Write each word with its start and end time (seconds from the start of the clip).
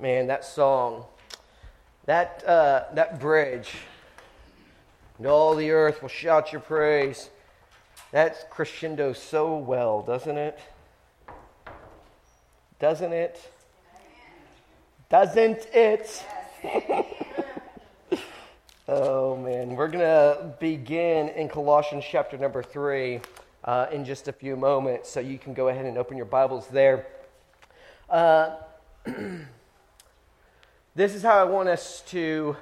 Man, 0.00 0.28
that 0.28 0.44
song, 0.44 1.06
that, 2.06 2.44
uh, 2.46 2.84
that 2.94 3.18
bridge, 3.18 3.70
and 5.18 5.26
all 5.26 5.56
the 5.56 5.72
earth 5.72 6.02
will 6.02 6.08
shout 6.08 6.52
your 6.52 6.60
praise. 6.60 7.30
That 8.12 8.48
crescendo 8.48 9.12
so 9.12 9.56
well, 9.56 10.02
doesn't 10.02 10.38
it? 10.38 10.60
Doesn't 12.78 13.12
it? 13.12 13.52
Doesn't 15.10 15.66
it? 15.74 16.24
oh, 18.88 19.36
man. 19.36 19.74
We're 19.74 19.88
going 19.88 19.98
to 19.98 20.54
begin 20.60 21.30
in 21.30 21.48
Colossians 21.48 22.04
chapter 22.08 22.38
number 22.38 22.62
3 22.62 23.20
uh, 23.64 23.86
in 23.90 24.04
just 24.04 24.28
a 24.28 24.32
few 24.32 24.54
moments, 24.54 25.10
so 25.10 25.18
you 25.18 25.40
can 25.40 25.54
go 25.54 25.66
ahead 25.66 25.86
and 25.86 25.98
open 25.98 26.16
your 26.16 26.26
Bibles 26.26 26.68
there. 26.68 27.08
Uh, 28.08 28.54
this 30.98 31.14
is 31.14 31.22
how 31.22 31.38
I 31.38 31.44
want 31.44 31.68
us 31.68 32.00
to 32.08 32.56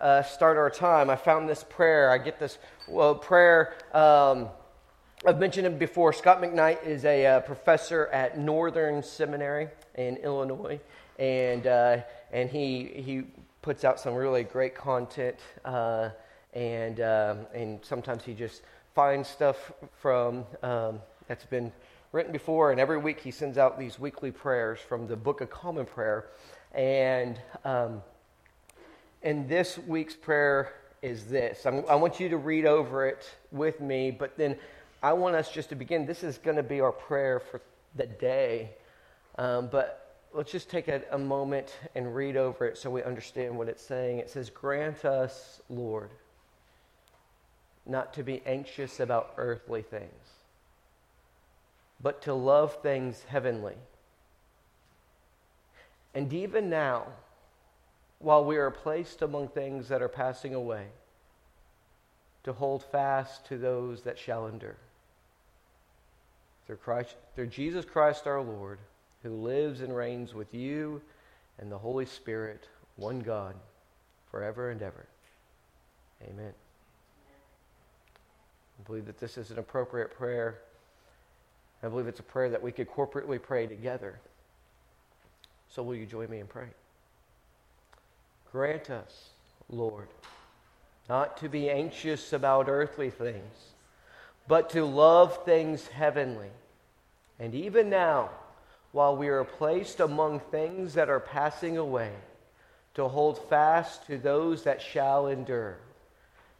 uh, 0.00 0.20
start 0.24 0.56
our 0.56 0.68
time. 0.68 1.08
I 1.08 1.14
found 1.14 1.48
this 1.48 1.62
prayer. 1.62 2.10
I 2.10 2.18
get 2.18 2.40
this 2.40 2.58
well, 2.88 3.14
prayer. 3.14 3.74
Um, 3.94 4.48
I've 5.24 5.38
mentioned 5.38 5.64
him 5.64 5.78
before. 5.78 6.12
Scot 6.12 6.42
McKnight 6.42 6.84
is 6.84 7.04
a 7.04 7.24
uh, 7.24 7.40
professor 7.42 8.08
at 8.08 8.36
Northern 8.36 9.00
Seminary 9.04 9.68
in 9.94 10.16
Illinois, 10.16 10.80
and 11.20 11.68
uh, 11.68 11.98
and 12.32 12.50
he 12.50 12.86
he 12.96 13.22
puts 13.62 13.84
out 13.84 14.00
some 14.00 14.14
really 14.14 14.42
great 14.42 14.74
content, 14.74 15.36
uh, 15.64 16.08
and 16.52 17.00
um, 17.00 17.46
and 17.54 17.78
sometimes 17.84 18.24
he 18.24 18.34
just 18.34 18.62
finds 18.92 19.28
stuff 19.28 19.70
from 20.00 20.44
um, 20.64 21.00
that's 21.28 21.46
been 21.46 21.70
written 22.10 22.32
before, 22.32 22.72
and 22.72 22.80
every 22.80 22.98
week 22.98 23.20
he 23.20 23.30
sends 23.30 23.56
out 23.56 23.78
these 23.78 24.00
weekly 24.00 24.32
prayers 24.32 24.80
from 24.80 25.06
the 25.06 25.14
Book 25.14 25.40
of 25.40 25.48
Common 25.48 25.86
Prayer. 25.86 26.26
And, 26.72 27.40
um, 27.64 28.02
and 29.22 29.48
this 29.48 29.78
week's 29.78 30.14
prayer 30.14 30.72
is 31.02 31.26
this. 31.26 31.66
I'm, 31.66 31.84
i 31.88 31.94
want 31.94 32.20
you 32.20 32.28
to 32.28 32.36
read 32.36 32.66
over 32.66 33.06
it 33.06 33.28
with 33.50 33.80
me, 33.80 34.10
but 34.10 34.36
then 34.36 34.56
I 35.02 35.12
want 35.14 35.34
us 35.34 35.50
just 35.50 35.70
to 35.70 35.74
begin. 35.74 36.06
This 36.06 36.22
is 36.22 36.38
going 36.38 36.56
to 36.56 36.62
be 36.62 36.80
our 36.80 36.92
prayer 36.92 37.40
for 37.40 37.60
the 37.96 38.06
day. 38.06 38.70
Um, 39.36 39.68
but 39.68 40.16
let's 40.32 40.52
just 40.52 40.70
take 40.70 40.88
a, 40.88 41.02
a 41.10 41.18
moment 41.18 41.74
and 41.94 42.14
read 42.14 42.36
over 42.36 42.66
it 42.66 42.78
so 42.78 42.90
we 42.90 43.02
understand 43.02 43.56
what 43.56 43.68
it's 43.68 43.82
saying. 43.82 44.18
It 44.18 44.30
says, 44.30 44.50
Grant 44.50 45.04
us, 45.04 45.60
Lord, 45.68 46.10
not 47.86 48.14
to 48.14 48.22
be 48.22 48.42
anxious 48.46 49.00
about 49.00 49.32
earthly 49.38 49.82
things, 49.82 50.28
but 52.00 52.22
to 52.22 52.34
love 52.34 52.80
things 52.82 53.24
heavenly 53.28 53.76
and 56.14 56.32
even 56.32 56.68
now, 56.68 57.06
while 58.18 58.44
we 58.44 58.56
are 58.56 58.70
placed 58.70 59.22
among 59.22 59.48
things 59.48 59.88
that 59.88 60.02
are 60.02 60.08
passing 60.08 60.54
away, 60.54 60.86
to 62.42 62.52
hold 62.52 62.82
fast 62.82 63.46
to 63.46 63.58
those 63.58 64.02
that 64.02 64.18
shall 64.18 64.46
endure. 64.46 64.76
Through, 66.66 66.76
Christ, 66.76 67.16
through 67.34 67.48
Jesus 67.48 67.84
Christ 67.84 68.26
our 68.26 68.40
Lord, 68.40 68.78
who 69.22 69.30
lives 69.30 69.82
and 69.82 69.94
reigns 69.94 70.34
with 70.34 70.54
you 70.54 71.02
and 71.58 71.70
the 71.70 71.78
Holy 71.78 72.06
Spirit, 72.06 72.68
one 72.96 73.20
God, 73.20 73.54
forever 74.30 74.70
and 74.70 74.80
ever. 74.80 75.06
Amen. 76.24 76.52
I 78.78 78.86
believe 78.86 79.06
that 79.06 79.18
this 79.18 79.36
is 79.36 79.50
an 79.50 79.58
appropriate 79.58 80.16
prayer. 80.16 80.58
I 81.82 81.88
believe 81.88 82.06
it's 82.06 82.20
a 82.20 82.24
prayer 82.24 82.50
that 82.50 82.62
we 82.62 82.72
could 82.72 82.90
corporately 82.90 83.40
pray 83.40 83.66
together. 83.66 84.20
So 85.70 85.82
will 85.82 85.94
you 85.94 86.06
join 86.06 86.28
me 86.28 86.40
in 86.40 86.46
praying? 86.46 86.74
Grant 88.52 88.90
us, 88.90 89.30
Lord, 89.68 90.08
not 91.08 91.36
to 91.38 91.48
be 91.48 91.70
anxious 91.70 92.32
about 92.32 92.68
earthly 92.68 93.10
things, 93.10 93.72
but 94.48 94.70
to 94.70 94.84
love 94.84 95.44
things 95.44 95.86
heavenly. 95.86 96.50
And 97.38 97.54
even 97.54 97.88
now, 97.88 98.30
while 98.92 99.16
we 99.16 99.28
are 99.28 99.44
placed 99.44 100.00
among 100.00 100.40
things 100.40 100.94
that 100.94 101.08
are 101.08 101.20
passing 101.20 101.76
away, 101.76 102.10
to 102.94 103.06
hold 103.06 103.48
fast 103.48 104.06
to 104.08 104.18
those 104.18 104.64
that 104.64 104.82
shall 104.82 105.28
endure. 105.28 105.78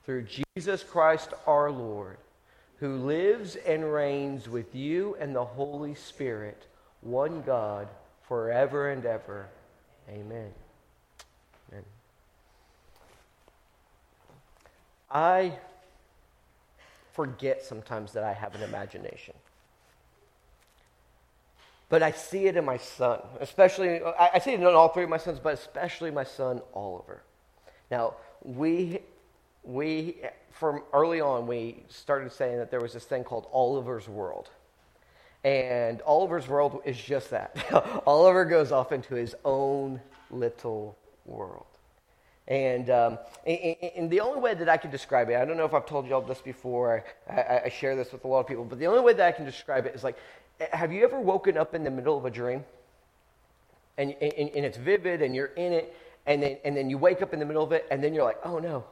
Through 0.05 0.27
Jesus 0.57 0.83
Christ 0.83 1.35
our 1.47 1.71
Lord, 1.71 2.19
who 2.79 2.97
lives 2.97 3.57
and 3.57 3.93
reigns 3.93 4.49
with 4.49 4.75
you 4.75 5.17
and 5.19 5.35
the 5.35 5.45
Holy 5.45 5.95
Spirit, 5.95 6.67
one 7.01 7.43
God 7.43 7.89
forever 8.31 8.91
and 8.91 9.05
ever. 9.05 9.49
Amen. 10.09 10.53
Amen. 11.69 11.85
I 15.11 15.59
forget 17.13 17.65
sometimes 17.65 18.13
that 18.13 18.23
I 18.23 18.33
have 18.33 18.55
an 18.55 18.63
imagination. 18.63 19.35
But 21.89 22.05
I 22.05 22.13
see 22.13 22.47
it 22.47 22.57
in 22.57 22.65
my 22.65 22.77
son, 22.77 23.19
especially, 23.41 24.01
I, 24.01 24.39
see 24.39 24.53
it 24.53 24.61
in 24.61 24.65
all 24.65 24.91
three 24.91 25.03
of 25.03 25.11
my 25.11 25.19
sons, 25.19 25.41
but 25.41 25.55
especially 25.55 26.13
my 26.13 26.23
son, 26.23 26.63
Oliver. 26.73 27.25
Now, 27.91 28.15
we, 28.45 29.01
we, 29.65 30.19
from 30.53 30.85
early 30.93 31.21
on, 31.21 31.49
we 31.49 31.83
started 31.89 32.31
saying 32.31 32.59
that 32.59 32.71
there 32.71 32.81
was 32.81 32.93
this 32.93 33.03
thing 33.03 33.25
called 33.25 33.49
Oliver's 33.53 34.09
World. 34.09 34.51
And 35.43 36.03
Oliver's 36.03 36.49
world 36.49 36.83
is 36.85 36.99
just 36.99 37.31
that. 37.31 37.57
Oliver 38.07 38.45
goes 38.45 38.73
off 38.73 38.93
into 38.93 39.15
his 39.15 39.35
own 39.45 40.01
little 40.31 40.99
world. 41.25 41.67
And, 42.47 42.91
um, 42.91 43.19
and, 43.47 43.77
and, 43.97 44.11
the 44.11 44.21
only 44.21 44.41
way 44.41 44.55
that 44.55 44.69
I 44.69 44.77
can 44.77 44.91
describe 44.91 45.31
it, 45.31 45.37
I 45.37 45.45
don't 45.45 45.57
know 45.57 45.65
if 45.65 45.73
I've 45.73 45.87
told 45.87 46.07
you 46.07 46.15
all 46.15 46.21
this 46.21 46.41
before, 46.41 47.05
I, 47.29 47.33
I, 47.33 47.63
I 47.67 47.69
share 47.69 47.95
this 47.95 48.11
with 48.11 48.25
a 48.25 48.29
lot 48.29 48.41
of 48.41 48.49
people, 48.49 48.65
but 48.65 48.81
the 48.81 48.89
only 48.89 49.03
way 49.03 49.13
that 49.13 49.25
I 49.25 49.31
can 49.31 49.45
describe 49.45 49.87
it 49.87 49.95
is 49.95 50.03
like, 50.03 50.17
have 50.73 50.93
you 50.93 51.05
ever 51.05 51.21
woken 51.21 51.57
up 51.57 51.75
in 51.75 51.85
the 51.85 51.91
middle 51.93 52.19
of 52.19 52.25
a 52.25 52.31
dream? 52.31 52.65
And, 53.99 54.17
and, 54.21 54.33
and 54.33 54.65
it's 54.65 54.77
vivid 54.77 55.23
and 55.23 55.35
you're 55.35 55.53
in 55.55 55.73
it, 55.73 55.97
and 56.27 56.43
then, 56.43 56.57
and 56.65 56.77
then 56.77 56.91
you 56.91 56.99
wake 56.99 57.23
up 57.23 57.33
in 57.33 57.39
the 57.39 57.47
middle 57.47 57.63
of 57.63 57.71
it, 57.71 57.87
and 57.91 58.03
then 58.03 58.15
you're 58.15 58.25
like, 58.25 58.39
oh 58.45 58.59
no, 58.59 58.85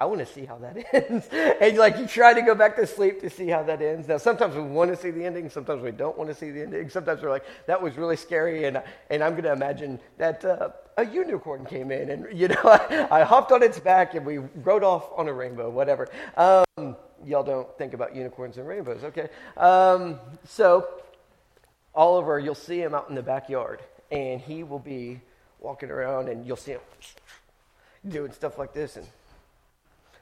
I 0.00 0.06
want 0.06 0.20
to 0.20 0.26
see 0.26 0.46
how 0.46 0.56
that 0.56 0.78
ends. 0.94 1.28
and 1.30 1.76
like 1.76 1.98
you 1.98 2.06
try 2.06 2.32
to 2.32 2.40
go 2.40 2.54
back 2.54 2.74
to 2.76 2.86
sleep 2.86 3.20
to 3.20 3.28
see 3.28 3.48
how 3.48 3.62
that 3.64 3.82
ends. 3.82 4.08
Now, 4.08 4.16
sometimes 4.16 4.56
we 4.56 4.62
want 4.62 4.90
to 4.90 4.96
see 4.96 5.10
the 5.10 5.26
ending. 5.26 5.50
Sometimes 5.50 5.82
we 5.82 5.90
don't 5.90 6.16
want 6.16 6.30
to 6.30 6.34
see 6.34 6.50
the 6.50 6.62
ending. 6.62 6.88
Sometimes 6.88 7.20
we're 7.20 7.28
like, 7.28 7.44
that 7.66 7.80
was 7.80 7.98
really 7.98 8.16
scary. 8.16 8.64
And, 8.64 8.82
and 9.10 9.22
I'm 9.22 9.32
going 9.32 9.44
to 9.44 9.52
imagine 9.52 10.00
that 10.16 10.42
uh, 10.42 10.70
a 10.96 11.04
unicorn 11.04 11.66
came 11.66 11.90
in 11.90 12.08
and, 12.08 12.26
you 12.32 12.48
know, 12.48 12.60
I, 12.64 13.08
I, 13.10 13.22
hopped 13.24 13.52
on 13.52 13.62
its 13.62 13.78
back 13.78 14.14
and 14.14 14.24
we 14.24 14.38
rode 14.38 14.82
off 14.82 15.10
on 15.16 15.28
a 15.28 15.32
rainbow, 15.34 15.68
whatever. 15.68 16.08
Um, 16.34 16.96
y'all 17.24 17.44
don't 17.44 17.68
think 17.76 17.92
about 17.92 18.16
unicorns 18.16 18.56
and 18.56 18.66
rainbows, 18.66 19.04
okay? 19.04 19.28
Um, 19.58 20.18
so, 20.46 20.88
Oliver, 21.94 22.38
you'll 22.38 22.54
see 22.54 22.80
him 22.80 22.94
out 22.94 23.10
in 23.10 23.14
the 23.14 23.22
backyard 23.22 23.80
and 24.10 24.40
he 24.40 24.62
will 24.62 24.78
be 24.78 25.20
walking 25.58 25.90
around 25.90 26.30
and 26.30 26.46
you'll 26.46 26.56
see 26.56 26.72
him 26.72 26.80
doing 28.08 28.32
stuff 28.32 28.56
like 28.56 28.72
this 28.72 28.96
and 28.96 29.06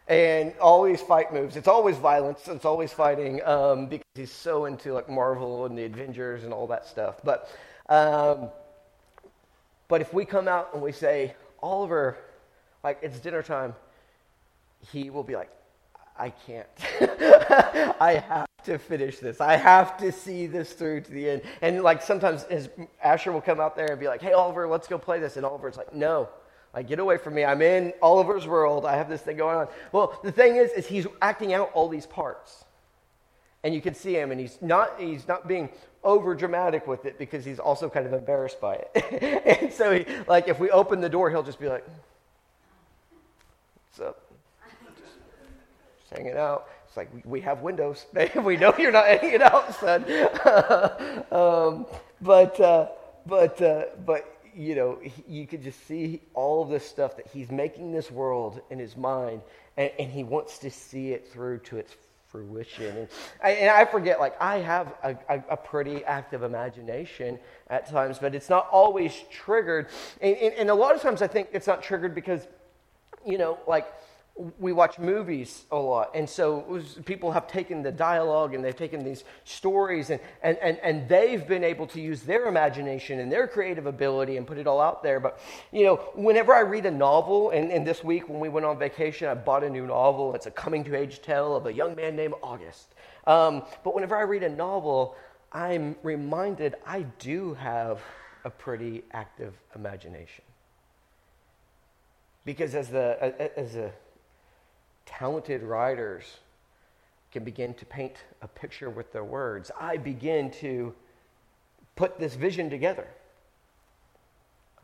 and 0.08 0.54
always 0.58 1.02
fight 1.02 1.32
moves. 1.32 1.56
It's 1.56 1.68
always 1.68 1.96
violence. 1.96 2.48
It's 2.48 2.64
always 2.64 2.92
fighting 2.92 3.44
um, 3.44 3.86
because 3.86 4.06
he's 4.14 4.32
so 4.32 4.64
into 4.64 4.94
like 4.94 5.08
Marvel 5.08 5.66
and 5.66 5.76
the 5.76 5.84
Avengers 5.84 6.44
and 6.44 6.52
all 6.52 6.66
that 6.68 6.86
stuff. 6.86 7.20
But 7.22 7.50
um, 7.88 8.48
but 9.88 10.00
if 10.00 10.12
we 10.12 10.24
come 10.24 10.48
out 10.48 10.70
and 10.72 10.82
we 10.82 10.92
say 10.92 11.34
Oliver, 11.62 12.16
like 12.82 12.98
it's 13.02 13.18
dinner 13.18 13.42
time, 13.42 13.74
he 14.92 15.10
will 15.10 15.22
be 15.24 15.36
like, 15.36 15.50
I 16.18 16.30
can't. 16.30 16.68
I 18.00 18.24
have 18.28 18.48
to 18.64 18.78
finish 18.78 19.18
this. 19.18 19.40
I 19.40 19.56
have 19.56 19.96
to 19.98 20.10
see 20.10 20.46
this 20.46 20.72
through 20.72 21.02
to 21.02 21.10
the 21.10 21.30
end. 21.30 21.42
And 21.62 21.82
like 21.82 22.02
sometimes 22.02 22.44
his 22.44 22.68
Asher 23.02 23.30
will 23.30 23.40
come 23.40 23.60
out 23.60 23.76
there 23.76 23.90
and 23.90 24.00
be 24.00 24.08
like, 24.08 24.20
Hey 24.22 24.32
Oliver, 24.32 24.66
let's 24.66 24.88
go 24.88 24.98
play 24.98 25.20
this. 25.20 25.36
And 25.36 25.44
Oliver's 25.46 25.76
like, 25.76 25.94
No. 25.94 26.28
Like, 26.74 26.88
get 26.88 26.98
away 26.98 27.16
from 27.16 27.34
me. 27.34 27.44
I'm 27.44 27.62
in 27.62 27.92
Oliver's 28.02 28.46
world. 28.46 28.84
I 28.84 28.96
have 28.96 29.08
this 29.08 29.22
thing 29.22 29.36
going 29.36 29.56
on. 29.56 29.68
Well, 29.92 30.18
the 30.22 30.32
thing 30.32 30.56
is, 30.56 30.70
is 30.72 30.86
he's 30.86 31.06
acting 31.22 31.52
out 31.54 31.70
all 31.74 31.88
these 31.88 32.06
parts. 32.06 32.64
And 33.64 33.74
you 33.74 33.80
can 33.80 33.94
see 33.94 34.14
him, 34.14 34.30
and 34.30 34.40
he's 34.40 34.58
not, 34.60 35.00
he's 35.00 35.26
not 35.26 35.48
being 35.48 35.70
over 36.04 36.34
dramatic 36.34 36.86
with 36.86 37.06
it 37.06 37.18
because 37.18 37.44
he's 37.44 37.58
also 37.58 37.88
kind 37.88 38.06
of 38.06 38.12
embarrassed 38.12 38.60
by 38.60 38.74
it. 38.76 39.60
and 39.60 39.72
so, 39.72 39.92
he, 39.92 40.06
like, 40.28 40.46
if 40.46 40.60
we 40.60 40.70
open 40.70 41.00
the 41.00 41.08
door, 41.08 41.30
he'll 41.30 41.42
just 41.42 41.58
be 41.58 41.68
like, 41.68 41.84
What's 43.98 44.10
up? 44.10 44.30
Just, 44.96 45.14
just 46.00 46.12
hanging 46.16 46.36
out. 46.36 46.68
It's 46.86 46.96
like, 46.96 47.10
we, 47.24 47.40
have 47.40 47.62
windows. 47.62 48.06
we 48.44 48.56
know 48.56 48.72
you're 48.78 48.92
not 48.92 49.06
hanging 49.06 49.42
out, 49.42 49.74
son. 49.74 50.04
um, 51.32 51.86
but, 52.20 52.60
uh, 52.60 52.88
but, 53.26 53.60
uh, 53.60 53.84
but, 54.06 54.37
you 54.54 54.74
know, 54.74 54.98
you 55.26 55.46
could 55.46 55.62
just 55.62 55.86
see 55.86 56.20
all 56.34 56.62
of 56.62 56.68
this 56.68 56.86
stuff 56.86 57.16
that 57.16 57.26
he's 57.26 57.50
making 57.50 57.92
this 57.92 58.10
world 58.10 58.60
in 58.70 58.78
his 58.78 58.96
mind, 58.96 59.42
and, 59.76 59.90
and 59.98 60.10
he 60.10 60.24
wants 60.24 60.58
to 60.58 60.70
see 60.70 61.12
it 61.12 61.28
through 61.32 61.58
to 61.60 61.76
its 61.76 61.94
fruition. 62.28 62.96
And 62.96 63.08
I, 63.42 63.50
and 63.52 63.70
I 63.70 63.84
forget, 63.84 64.20
like, 64.20 64.40
I 64.40 64.58
have 64.58 64.94
a, 65.02 65.16
a, 65.28 65.42
a, 65.50 65.56
pretty 65.56 66.04
active 66.04 66.42
imagination 66.42 67.38
at 67.70 67.88
times, 67.88 68.18
but 68.18 68.34
it's 68.34 68.50
not 68.50 68.68
always 68.70 69.12
triggered. 69.30 69.88
And, 70.20 70.36
and, 70.36 70.54
and 70.54 70.70
a 70.70 70.74
lot 70.74 70.94
of 70.94 71.00
times 71.00 71.22
I 71.22 71.26
think 71.26 71.48
it's 71.52 71.66
not 71.66 71.82
triggered 71.82 72.14
because, 72.14 72.46
you 73.26 73.38
know, 73.38 73.58
like, 73.66 73.86
we 74.58 74.72
watch 74.72 74.98
movies 74.98 75.64
a 75.70 75.76
lot. 75.76 76.12
And 76.14 76.28
so 76.28 76.58
was, 76.68 76.98
people 77.04 77.32
have 77.32 77.48
taken 77.48 77.82
the 77.82 77.90
dialogue 77.90 78.54
and 78.54 78.64
they've 78.64 78.76
taken 78.76 79.02
these 79.02 79.24
stories 79.44 80.10
and, 80.10 80.20
and, 80.42 80.56
and, 80.58 80.78
and 80.78 81.08
they've 81.08 81.46
been 81.46 81.64
able 81.64 81.86
to 81.88 82.00
use 82.00 82.22
their 82.22 82.46
imagination 82.46 83.18
and 83.18 83.32
their 83.32 83.48
creative 83.48 83.86
ability 83.86 84.36
and 84.36 84.46
put 84.46 84.58
it 84.58 84.66
all 84.66 84.80
out 84.80 85.02
there. 85.02 85.18
But, 85.18 85.40
you 85.72 85.84
know, 85.84 85.96
whenever 86.14 86.54
I 86.54 86.60
read 86.60 86.86
a 86.86 86.90
novel, 86.90 87.50
and, 87.50 87.72
and 87.72 87.86
this 87.86 88.04
week 88.04 88.28
when 88.28 88.38
we 88.38 88.48
went 88.48 88.64
on 88.64 88.78
vacation, 88.78 89.28
I 89.28 89.34
bought 89.34 89.64
a 89.64 89.70
new 89.70 89.86
novel. 89.86 90.34
It's 90.34 90.46
a 90.46 90.50
coming 90.50 90.84
to 90.84 90.96
age 90.96 91.20
tale 91.20 91.56
of 91.56 91.66
a 91.66 91.72
young 91.72 91.96
man 91.96 92.14
named 92.14 92.34
August. 92.42 92.94
Um, 93.26 93.64
but 93.82 93.94
whenever 93.94 94.16
I 94.16 94.22
read 94.22 94.44
a 94.44 94.48
novel, 94.48 95.16
I'm 95.52 95.96
reminded 96.02 96.76
I 96.86 97.02
do 97.18 97.54
have 97.54 98.00
a 98.44 98.50
pretty 98.50 99.02
active 99.12 99.54
imagination. 99.74 100.44
Because 102.44 102.74
as, 102.74 102.88
the, 102.88 103.34
as 103.58 103.76
a 103.76 103.92
talented 105.08 105.62
writers 105.62 106.24
can 107.32 107.44
begin 107.44 107.74
to 107.74 107.86
paint 107.86 108.14
a 108.42 108.48
picture 108.48 108.90
with 108.90 109.12
their 109.12 109.24
words. 109.24 109.70
I 109.80 109.96
begin 109.96 110.50
to 110.60 110.94
put 111.96 112.18
this 112.18 112.34
vision 112.34 112.70
together. 112.70 113.06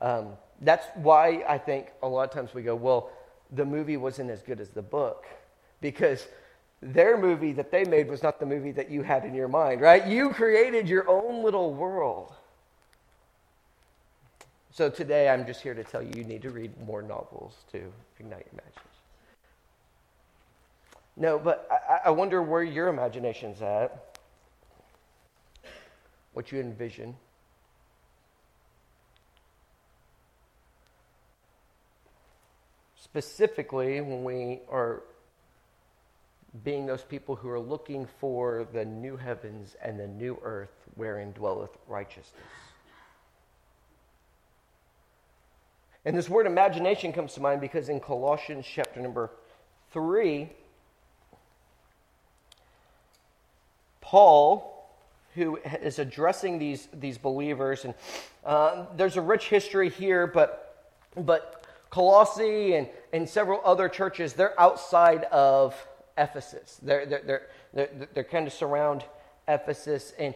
Um, 0.00 0.30
that's 0.60 0.86
why 0.94 1.44
I 1.48 1.58
think 1.58 1.88
a 2.02 2.08
lot 2.08 2.28
of 2.28 2.34
times 2.34 2.54
we 2.54 2.62
go, 2.62 2.74
well, 2.74 3.10
the 3.52 3.64
movie 3.64 3.96
wasn't 3.96 4.30
as 4.30 4.42
good 4.42 4.60
as 4.60 4.70
the 4.70 4.82
book. 4.82 5.26
Because 5.80 6.26
their 6.82 7.16
movie 7.16 7.52
that 7.52 7.70
they 7.70 7.84
made 7.84 8.08
was 8.08 8.22
not 8.22 8.40
the 8.40 8.46
movie 8.46 8.72
that 8.72 8.90
you 8.90 9.02
had 9.02 9.24
in 9.24 9.34
your 9.34 9.48
mind, 9.48 9.80
right? 9.80 10.06
You 10.06 10.30
created 10.30 10.88
your 10.88 11.08
own 11.08 11.42
little 11.42 11.72
world. 11.72 12.32
So 14.70 14.90
today 14.90 15.28
I'm 15.28 15.46
just 15.46 15.62
here 15.62 15.74
to 15.74 15.84
tell 15.84 16.02
you 16.02 16.10
you 16.16 16.24
need 16.24 16.42
to 16.42 16.50
read 16.50 16.72
more 16.84 17.00
novels 17.00 17.54
to 17.72 17.78
ignite 18.18 18.46
your 18.52 18.60
imagination. 18.60 19.03
No, 21.16 21.38
but 21.38 21.68
I, 21.70 22.08
I 22.08 22.10
wonder 22.10 22.42
where 22.42 22.62
your 22.62 22.88
imagination's 22.88 23.62
at, 23.62 24.18
what 26.32 26.50
you 26.50 26.60
envision. 26.60 27.14
Specifically, 32.96 34.00
when 34.00 34.24
we 34.24 34.60
are 34.68 35.02
being 36.62 36.86
those 36.86 37.02
people 37.02 37.36
who 37.36 37.48
are 37.48 37.60
looking 37.60 38.06
for 38.18 38.66
the 38.72 38.84
new 38.84 39.16
heavens 39.16 39.76
and 39.82 39.98
the 39.98 40.06
new 40.06 40.38
earth 40.42 40.88
wherein 40.94 41.32
dwelleth 41.32 41.76
righteousness. 41.88 42.32
And 46.04 46.16
this 46.16 46.28
word 46.28 46.46
imagination 46.46 47.12
comes 47.12 47.34
to 47.34 47.40
mind 47.40 47.60
because 47.60 47.88
in 47.88 47.98
Colossians 47.98 48.66
chapter 48.68 49.00
number 49.00 49.30
3, 49.92 50.50
Paul, 54.04 54.86
who 55.34 55.58
is 55.82 55.98
addressing 55.98 56.58
these, 56.58 56.88
these 56.92 57.16
believers, 57.16 57.86
and 57.86 57.94
uh, 58.44 58.84
there's 58.96 59.16
a 59.16 59.22
rich 59.22 59.48
history 59.48 59.88
here, 59.88 60.26
but, 60.26 60.86
but 61.16 61.66
Colossae 61.88 62.74
and, 62.74 62.88
and 63.14 63.26
several 63.28 63.62
other 63.64 63.88
churches, 63.88 64.34
they're 64.34 64.60
outside 64.60 65.24
of 65.24 65.74
Ephesus. 66.18 66.78
They're, 66.82 67.06
they're, 67.06 67.22
they're, 67.24 67.48
they're, 67.72 68.08
they're 68.12 68.24
kind 68.24 68.46
of 68.46 68.52
surround 68.52 69.04
Ephesus. 69.48 70.12
And, 70.18 70.34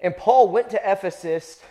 and 0.00 0.16
Paul 0.16 0.48
went 0.48 0.70
to 0.70 0.80
Ephesus, 0.84 1.62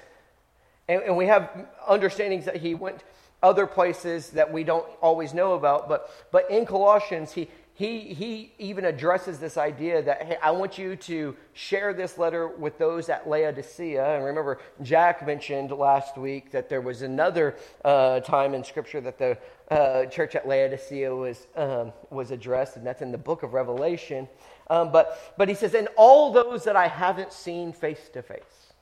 and, 0.88 1.04
and 1.04 1.18
we 1.18 1.28
have 1.28 1.68
understandings 1.86 2.46
that 2.46 2.56
he 2.56 2.74
went 2.74 3.04
other 3.44 3.68
places 3.68 4.30
that 4.32 4.52
we 4.52 4.64
don't 4.64 4.86
always 5.02 5.34
know 5.34 5.54
about. 5.54 5.90
But, 5.90 6.10
but 6.32 6.50
in 6.50 6.66
Colossians, 6.66 7.34
he, 7.34 7.50
he, 7.80 8.14
he 8.14 8.52
even 8.60 8.84
addresses 8.84 9.40
this 9.40 9.56
idea 9.56 10.02
that, 10.02 10.22
hey, 10.24 10.38
I 10.44 10.52
want 10.52 10.78
you 10.78 10.98
to 10.98 11.34
share 11.54 11.94
this 11.94 12.18
letter 12.18 12.46
with 12.46 12.78
those 12.78 13.08
at 13.08 13.30
Laodicea. 13.30 14.16
And 14.16 14.26
remember, 14.26 14.60
Jack 14.82 15.26
mentioned 15.26 15.72
last 15.72 16.18
week 16.18 16.52
that 16.52 16.68
there 16.68 16.82
was 16.82 17.04
another 17.04 17.56
uh, 17.86 18.20
time 18.20 18.54
in 18.54 18.66
Scripture 18.66 19.00
that 19.00 19.18
the 19.18 19.38
uh, 19.72 20.08
church 20.08 20.36
at 20.36 20.46
Laodicea 20.46 21.16
was, 21.16 21.48
um, 21.56 21.94
was 22.10 22.32
addressed, 22.32 22.76
and 22.76 22.86
that's 22.86 23.02
in 23.02 23.14
the 23.14 23.18
book 23.18 23.44
of 23.44 23.54
Revelation. 23.54 24.28
Um, 24.70 24.92
but, 24.92 25.34
but 25.38 25.48
he 25.48 25.56
says, 25.56 25.74
and 25.74 25.88
all 25.96 26.34
those 26.34 26.66
that 26.66 26.76
I 26.76 26.90
haven't 26.90 27.32
seen 27.32 27.72
face 27.72 28.10
to 28.12 28.22
face. 28.22 28.74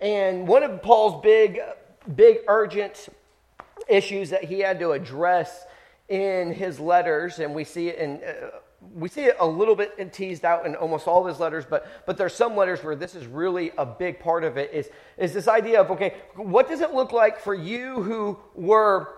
And 0.00 0.46
one 0.46 0.62
of 0.62 0.80
Paul's 0.80 1.20
big, 1.24 1.58
big 2.14 2.38
urgent 2.46 3.08
issues 3.88 4.30
that 4.30 4.44
he 4.44 4.60
had 4.60 4.78
to 4.78 4.92
address 4.92 5.66
in 6.08 6.52
his 6.52 6.78
letters, 6.78 7.38
and 7.38 7.54
we 7.54 7.64
see 7.64 7.88
it 7.88 7.98
in. 7.98 8.20
Uh, 8.22 8.58
we 8.92 9.08
see 9.08 9.24
it 9.24 9.36
a 9.40 9.46
little 9.46 9.74
bit 9.74 10.12
teased 10.12 10.44
out 10.44 10.66
in 10.66 10.74
almost 10.74 11.06
all 11.06 11.22
of 11.22 11.26
his 11.26 11.40
letters, 11.40 11.64
but, 11.64 11.86
but 12.06 12.16
there's 12.16 12.34
some 12.34 12.56
letters 12.56 12.82
where 12.84 12.94
this 12.94 13.14
is 13.14 13.26
really 13.26 13.72
a 13.78 13.86
big 13.86 14.20
part 14.20 14.44
of 14.44 14.56
it 14.56 14.72
is, 14.72 14.90
is 15.16 15.32
this 15.32 15.48
idea 15.48 15.80
of, 15.80 15.90
okay, 15.90 16.14
what 16.36 16.68
does 16.68 16.80
it 16.80 16.92
look 16.92 17.12
like 17.12 17.40
for 17.40 17.54
you 17.54 18.02
who 18.02 18.38
were, 18.54 19.14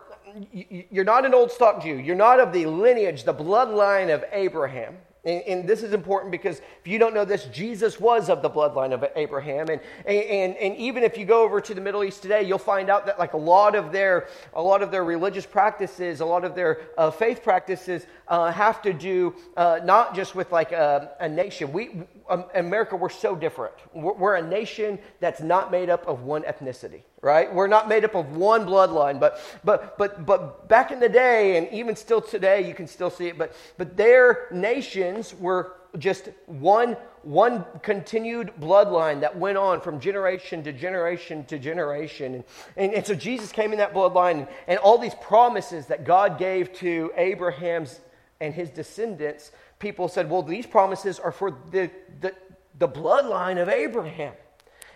you're 0.53 1.05
not 1.05 1.25
an 1.25 1.35
old 1.35 1.51
stock 1.51 1.83
Jew, 1.83 1.97
you're 1.97 2.15
not 2.15 2.39
of 2.39 2.53
the 2.53 2.67
lineage, 2.67 3.25
the 3.25 3.35
bloodline 3.35 4.15
of 4.15 4.25
Abraham, 4.33 4.99
and, 5.27 5.43
and, 5.43 5.69
this 5.69 5.83
is 5.83 5.93
important 5.93 6.31
because 6.31 6.61
if 6.61 6.87
you 6.87 7.01
don't 7.01 7.13
know 7.13 7.25
this, 7.25 7.47
Jesus 7.47 7.99
was 7.99 8.31
of 8.31 8.43
the 8.43 8.49
bloodline 8.49 8.93
of 8.93 9.05
Abraham. 9.17 9.69
And, 9.69 9.81
and, 10.07 10.57
and 10.57 10.77
even 10.77 11.03
if 11.03 11.19
you 11.19 11.25
go 11.25 11.43
over 11.43 11.61
to 11.61 11.75
the 11.75 11.81
Middle 11.81 12.05
East 12.05 12.23
today, 12.23 12.45
you'll 12.45 12.59
find 12.59 12.89
out 12.89 13.07
that 13.07 13.19
like 13.19 13.33
a 13.33 13.37
lot 13.37 13.75
of 13.75 13.91
their, 13.91 14.29
a 14.55 14.63
lot 14.63 14.83
of 14.83 14.93
their 14.93 15.05
religious 15.05 15.45
practices, 15.45 16.21
a 16.21 16.25
lot 16.25 16.45
of 16.45 16.55
their 16.55 16.83
uh, 16.97 17.11
faith 17.11 17.43
practices 17.43 18.07
uh, 18.29 18.53
have 18.53 18.81
to 18.83 18.93
do 18.93 19.35
uh, 19.57 19.81
not 19.83 20.15
just 20.15 20.37
with 20.37 20.53
like 20.53 20.71
a, 20.71 21.11
a 21.19 21.29
nation. 21.29 21.73
We, 21.73 21.91
Um, 22.29 22.45
America, 22.55 22.97
we're 22.97 23.09
so 23.09 23.37
different. 23.37 23.75
We're, 23.95 24.15
we're 24.15 24.35
a 24.37 24.43
nation 24.43 24.99
that's 25.21 25.41
not 25.41 25.71
made 25.71 25.91
up 25.91 26.07
of 26.07 26.23
one 26.23 26.43
ethnicity 26.43 27.03
right? 27.23 27.53
We're 27.53 27.67
not 27.67 27.89
made 27.89 28.05
up 28.05 28.15
of 28.15 28.37
one 28.37 28.67
bloodline, 28.67 29.19
but 29.19 29.41
but 29.65 29.99
but 29.99 30.25
but 30.25 30.69
back 30.69 30.93
in 30.93 31.01
the 31.01 31.09
day, 31.09 31.57
and 31.57 31.69
even 31.73 31.97
still 31.97 32.21
today, 32.21 32.67
you 32.69 32.73
can 32.73 32.87
still 32.87 33.11
see 33.11 33.27
it. 33.27 33.37
But 33.37 33.57
but 33.77 33.97
their 33.97 34.47
nations 34.53 35.35
were 35.35 35.73
just 35.99 36.29
one 36.47 36.97
one 37.23 37.65
continued 37.83 38.53
bloodline 38.61 39.21
that 39.21 39.37
went 39.37 39.59
on 39.59 39.81
from 39.81 39.99
generation 39.99 40.63
to 40.63 40.73
generation 40.73 41.45
to 41.47 41.59
generation. 41.59 42.35
And, 42.37 42.45
and, 42.77 42.95
and 42.95 43.05
so 43.05 43.15
Jesus 43.15 43.51
came 43.51 43.73
in 43.73 43.79
that 43.79 43.93
bloodline, 43.93 44.39
and, 44.39 44.49
and 44.69 44.79
all 44.79 44.97
these 44.97 45.17
promises 45.17 45.87
that 45.87 46.05
God 46.05 46.39
gave 46.39 46.73
to 46.75 47.11
Abraham's 47.17 48.01
and 48.41 48.55
his 48.55 48.71
descendants, 48.71 49.51
people 49.79 50.09
said, 50.09 50.31
well, 50.31 50.43
these 50.43 50.67
promises 50.67 51.19
are 51.19 51.33
for 51.33 51.51
the, 51.71 51.91
the, 52.21 52.35
the 52.79 52.89
bloodline 52.89 53.61
of 53.61 53.69
Abraham. 53.69 54.35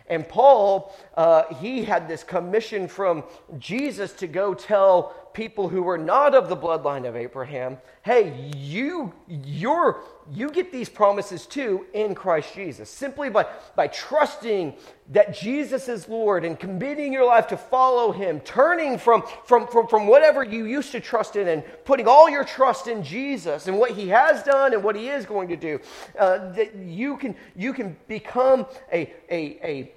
And 0.06 0.28
Paul, 0.28 0.92
uh, 1.16 1.54
he 1.54 1.84
had 1.84 2.08
this 2.08 2.24
commission 2.24 2.88
from 2.88 3.22
Jesus 3.58 4.12
to 4.14 4.26
go 4.26 4.54
tell 4.54 5.14
people 5.40 5.68
who 5.68 5.82
were 5.82 5.96
not 5.96 6.34
of 6.34 6.48
the 6.48 6.56
bloodline 6.56 7.08
of 7.08 7.16
Abraham, 7.16 7.78
hey, 8.02 8.52
you, 8.54 9.12
you're, 9.26 10.02
you 10.30 10.50
get 10.50 10.70
these 10.70 10.88
promises 10.88 11.46
too 11.46 11.86
in 11.94 12.14
Christ 12.14 12.54
Jesus. 12.54 12.90
Simply 12.90 13.30
by, 13.30 13.46
by 13.74 13.86
trusting 13.86 14.74
that 15.08 15.34
Jesus 15.34 15.88
is 15.88 16.08
Lord 16.08 16.44
and 16.44 16.58
committing 16.58 17.12
your 17.12 17.24
life 17.24 17.46
to 17.48 17.56
follow 17.56 18.12
him, 18.12 18.40
turning 18.40 18.98
from, 18.98 19.22
from, 19.46 19.66
from, 19.66 19.86
from 19.86 20.06
whatever 20.06 20.44
you 20.44 20.66
used 20.66 20.92
to 20.92 21.00
trust 21.00 21.36
in 21.36 21.48
and 21.48 21.64
putting 21.84 22.06
all 22.06 22.28
your 22.28 22.44
trust 22.44 22.86
in 22.86 23.02
Jesus 23.02 23.66
and 23.66 23.78
what 23.78 23.92
he 23.92 24.08
has 24.08 24.42
done 24.42 24.74
and 24.74 24.84
what 24.84 24.94
he 24.94 25.08
is 25.08 25.24
going 25.24 25.48
to 25.48 25.56
do, 25.56 25.80
uh, 26.18 26.52
that 26.52 26.74
you 26.76 27.16
can, 27.16 27.34
you 27.56 27.72
can 27.72 27.96
become 28.06 28.66
a, 28.92 29.12
a, 29.30 29.58
a 29.64 29.92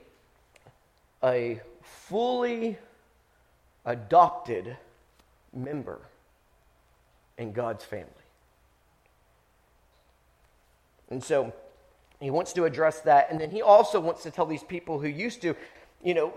a 1.23 1.61
fully 1.81 2.77
adopted 3.85 4.77
member 5.53 5.99
in 7.37 7.51
God's 7.51 7.83
family. 7.83 8.09
And 11.09 11.23
so 11.23 11.53
he 12.19 12.31
wants 12.31 12.53
to 12.53 12.65
address 12.65 13.01
that. 13.01 13.29
And 13.29 13.39
then 13.39 13.51
he 13.51 13.61
also 13.61 13.99
wants 13.99 14.23
to 14.23 14.31
tell 14.31 14.45
these 14.45 14.63
people 14.63 14.99
who 14.99 15.07
used 15.07 15.41
to, 15.41 15.55
you 16.03 16.13
know, 16.13 16.33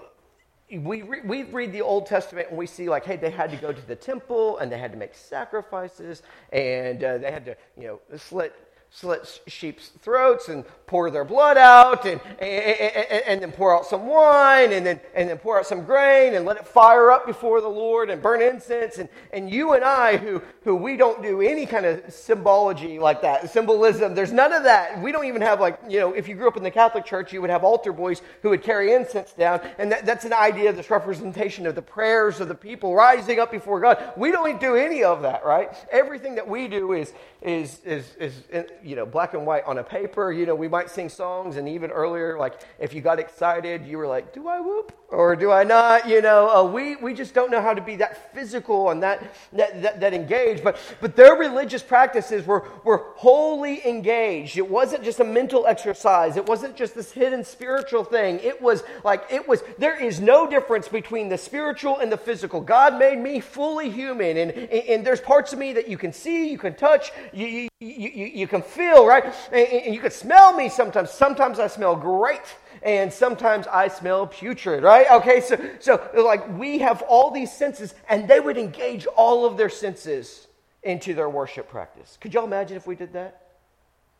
we, 0.70 1.02
re- 1.02 1.20
we 1.24 1.44
read 1.44 1.72
the 1.72 1.82
Old 1.82 2.06
Testament 2.06 2.48
and 2.48 2.58
we 2.58 2.66
see, 2.66 2.88
like, 2.88 3.04
hey, 3.04 3.16
they 3.16 3.30
had 3.30 3.50
to 3.50 3.56
go 3.56 3.72
to 3.72 3.86
the 3.86 3.94
temple 3.94 4.58
and 4.58 4.70
they 4.70 4.78
had 4.78 4.90
to 4.90 4.98
make 4.98 5.14
sacrifices 5.14 6.22
and 6.52 7.04
uh, 7.04 7.18
they 7.18 7.30
had 7.30 7.44
to, 7.44 7.56
you 7.78 7.86
know, 7.86 8.18
slit 8.18 8.52
slit 8.90 9.40
sheep's 9.46 9.88
throats 10.00 10.48
and 10.48 10.64
pour 10.86 11.10
their 11.10 11.24
blood 11.24 11.58
out 11.58 12.06
and, 12.06 12.20
and, 12.38 13.22
and, 13.26 13.42
then 13.42 13.52
pour 13.52 13.76
out 13.76 13.84
some 13.84 14.06
wine 14.06 14.72
and 14.72 14.86
then, 14.86 15.00
and 15.14 15.28
then 15.28 15.36
pour 15.36 15.58
out 15.58 15.66
some 15.66 15.84
grain 15.84 16.34
and 16.34 16.46
let 16.46 16.56
it 16.56 16.66
fire 16.66 17.10
up 17.10 17.26
before 17.26 17.60
the 17.60 17.68
Lord 17.68 18.08
and 18.08 18.22
burn 18.22 18.40
incense. 18.40 18.98
And, 18.98 19.08
and 19.32 19.50
you 19.50 19.72
and 19.74 19.84
I, 19.84 20.16
who, 20.16 20.40
who 20.62 20.76
we 20.76 20.96
don't 20.96 21.22
do 21.22 21.42
any 21.42 21.66
kind 21.66 21.84
of 21.84 22.12
symbology 22.12 22.98
like 22.98 23.20
that, 23.22 23.50
symbolism, 23.50 24.14
there's 24.14 24.32
none 24.32 24.52
of 24.52 24.62
that. 24.62 25.00
We 25.02 25.12
don't 25.12 25.26
even 25.26 25.42
have, 25.42 25.60
like, 25.60 25.78
you 25.88 25.98
know, 25.98 26.12
if 26.12 26.28
you 26.28 26.36
grew 26.36 26.48
up 26.48 26.56
in 26.56 26.62
the 26.62 26.70
Catholic 26.70 27.04
Church, 27.04 27.32
you 27.32 27.40
would 27.40 27.50
have 27.50 27.64
altar 27.64 27.92
boys 27.92 28.22
who 28.42 28.50
would 28.50 28.62
carry 28.62 28.92
incense 28.92 29.32
down. 29.32 29.60
And 29.78 29.90
that, 29.90 30.06
that's 30.06 30.24
an 30.24 30.32
idea, 30.32 30.72
this 30.72 30.90
representation 30.90 31.66
of 31.66 31.74
the 31.74 31.82
prayers 31.82 32.40
of 32.40 32.48
the 32.48 32.54
people 32.54 32.94
rising 32.94 33.40
up 33.40 33.50
before 33.50 33.80
God. 33.80 34.12
We 34.16 34.30
don't 34.30 34.60
do 34.60 34.76
any 34.76 35.02
of 35.02 35.22
that, 35.22 35.44
right? 35.44 35.68
Everything 35.90 36.36
that 36.36 36.48
we 36.48 36.68
do 36.68 36.92
is, 36.92 37.12
is, 37.42 37.80
is, 37.84 38.14
is, 38.18 38.42
you 38.84 38.96
know, 38.96 39.06
black 39.06 39.34
and 39.34 39.46
white 39.46 39.64
on 39.64 39.78
a 39.78 39.84
paper. 39.84 40.32
You 40.32 40.46
know, 40.46 40.54
we 40.54 40.68
might 40.68 40.90
sing 40.90 41.08
songs, 41.08 41.56
and 41.56 41.68
even 41.68 41.90
earlier, 41.90 42.38
like 42.38 42.60
if 42.78 42.92
you 42.94 43.00
got 43.00 43.18
excited, 43.18 43.86
you 43.86 43.98
were 43.98 44.06
like, 44.06 44.32
"Do 44.32 44.48
I 44.48 44.60
whoop 44.60 44.92
or 45.08 45.36
do 45.36 45.52
I 45.52 45.64
not?" 45.64 46.08
You 46.08 46.22
know, 46.22 46.48
uh, 46.48 46.64
we 46.64 46.96
we 46.96 47.14
just 47.14 47.34
don't 47.34 47.50
know 47.50 47.60
how 47.60 47.74
to 47.74 47.80
be 47.80 47.96
that 47.96 48.34
physical 48.34 48.90
and 48.90 49.02
that 49.02 49.22
that 49.52 49.82
that, 49.82 50.00
that 50.00 50.14
engaged. 50.14 50.64
But 50.64 50.78
but 51.00 51.16
their 51.16 51.34
religious 51.34 51.82
practices 51.82 52.46
were 52.46 52.66
were 52.84 53.12
wholly 53.16 53.86
engaged. 53.86 54.58
It 54.58 54.68
wasn't 54.68 55.04
just 55.04 55.20
a 55.20 55.24
mental 55.24 55.66
exercise. 55.66 56.36
It 56.36 56.46
wasn't 56.46 56.76
just 56.76 56.94
this 56.94 57.12
hidden 57.12 57.44
spiritual 57.44 58.04
thing. 58.04 58.40
It 58.40 58.60
was 58.60 58.82
like 59.04 59.24
it 59.30 59.46
was. 59.46 59.62
There 59.78 59.96
is 59.96 60.20
no 60.20 60.48
difference 60.48 60.88
between 60.88 61.28
the 61.28 61.38
spiritual 61.38 61.98
and 61.98 62.10
the 62.10 62.16
physical. 62.18 62.60
God 62.60 62.98
made 62.98 63.18
me 63.18 63.40
fully 63.40 63.90
human, 63.90 64.36
and 64.36 64.46
and, 64.50 64.88
and 64.88 65.06
there's 65.06 65.20
parts 65.20 65.52
of 65.52 65.58
me 65.58 65.72
that 65.74 65.88
you 65.88 65.98
can 65.98 66.12
see, 66.12 66.50
you 66.50 66.58
can 66.58 66.74
touch, 66.74 67.12
you, 67.32 67.46
you, 67.46 67.68
you, 67.80 68.26
you 68.26 68.46
can 68.46 68.62
feel, 68.66 69.06
right? 69.06 69.24
And, 69.52 69.68
and 69.68 69.94
you 69.94 70.00
can 70.00 70.10
smell 70.10 70.54
me 70.54 70.68
sometimes. 70.68 71.10
Sometimes 71.10 71.58
I 71.58 71.66
smell 71.66 71.96
great 71.96 72.42
and 72.82 73.12
sometimes 73.12 73.66
I 73.66 73.88
smell 73.88 74.26
putrid, 74.26 74.82
right? 74.82 75.06
Okay, 75.10 75.40
so, 75.40 75.58
so 75.80 76.08
like 76.14 76.56
we 76.56 76.78
have 76.78 77.02
all 77.02 77.30
these 77.30 77.52
senses, 77.52 77.94
and 78.08 78.28
they 78.28 78.38
would 78.38 78.56
engage 78.56 79.06
all 79.06 79.44
of 79.44 79.56
their 79.56 79.68
senses 79.68 80.46
into 80.82 81.14
their 81.14 81.28
worship 81.28 81.68
practice. 81.68 82.16
Could 82.20 82.32
y'all 82.34 82.44
imagine 82.44 82.76
if 82.76 82.86
we 82.86 82.94
did 82.94 83.12
that? 83.14 83.42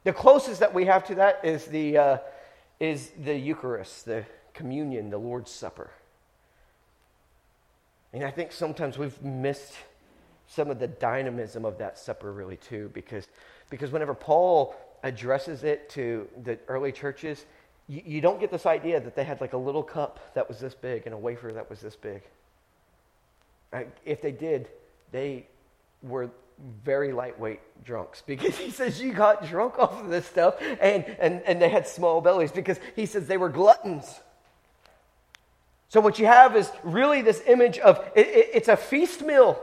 The 0.04 0.12
closest 0.12 0.60
that 0.60 0.74
we 0.74 0.84
have 0.86 1.04
to 1.06 1.16
that 1.16 1.40
is 1.44 1.66
the, 1.66 1.98
uh, 1.98 2.18
is 2.80 3.10
the 3.22 3.36
Eucharist, 3.36 4.04
the 4.04 4.24
communion, 4.52 5.10
the 5.10 5.18
Lord's 5.18 5.50
Supper. 5.50 5.90
And 8.12 8.24
I 8.24 8.30
think 8.30 8.50
sometimes 8.50 8.98
we've 8.98 9.20
missed 9.22 9.74
some 10.48 10.70
of 10.70 10.78
the 10.78 10.86
dynamism 10.86 11.64
of 11.64 11.78
that 11.78 11.98
supper 11.98 12.32
really 12.32 12.56
too 12.56 12.90
because 12.94 13.26
because 13.70 13.90
whenever 13.90 14.14
paul 14.14 14.74
addresses 15.02 15.64
it 15.64 15.88
to 15.90 16.28
the 16.44 16.58
early 16.68 16.92
churches 16.92 17.44
you, 17.88 18.02
you 18.04 18.20
don't 18.20 18.40
get 18.40 18.50
this 18.50 18.66
idea 18.66 19.00
that 19.00 19.14
they 19.14 19.24
had 19.24 19.40
like 19.40 19.52
a 19.52 19.58
little 19.58 19.82
cup 19.82 20.34
that 20.34 20.48
was 20.48 20.58
this 20.58 20.74
big 20.74 21.06
and 21.06 21.14
a 21.14 21.18
wafer 21.18 21.52
that 21.52 21.70
was 21.70 21.80
this 21.80 21.96
big. 21.96 22.22
If 24.04 24.22
they 24.22 24.32
did 24.32 24.68
they 25.12 25.46
were 26.02 26.30
very 26.84 27.12
lightweight 27.12 27.60
drunks. 27.84 28.22
Because 28.26 28.56
he 28.56 28.70
says 28.70 29.00
you 29.00 29.12
got 29.12 29.46
drunk 29.46 29.78
off 29.78 30.00
of 30.02 30.08
this 30.08 30.26
stuff 30.26 30.56
and, 30.60 31.04
and, 31.20 31.42
and 31.42 31.60
they 31.60 31.68
had 31.68 31.86
small 31.86 32.20
bellies. 32.20 32.50
Because 32.50 32.80
he 32.96 33.06
says 33.06 33.26
they 33.28 33.36
were 33.36 33.48
gluttons. 33.48 34.20
So 35.88 36.00
what 36.00 36.18
you 36.18 36.26
have 36.26 36.56
is 36.56 36.70
really 36.82 37.22
this 37.22 37.42
image 37.46 37.78
of 37.78 37.98
it, 38.16 38.26
it, 38.26 38.50
it's 38.54 38.68
a 38.68 38.76
feast 38.76 39.22
meal 39.22 39.62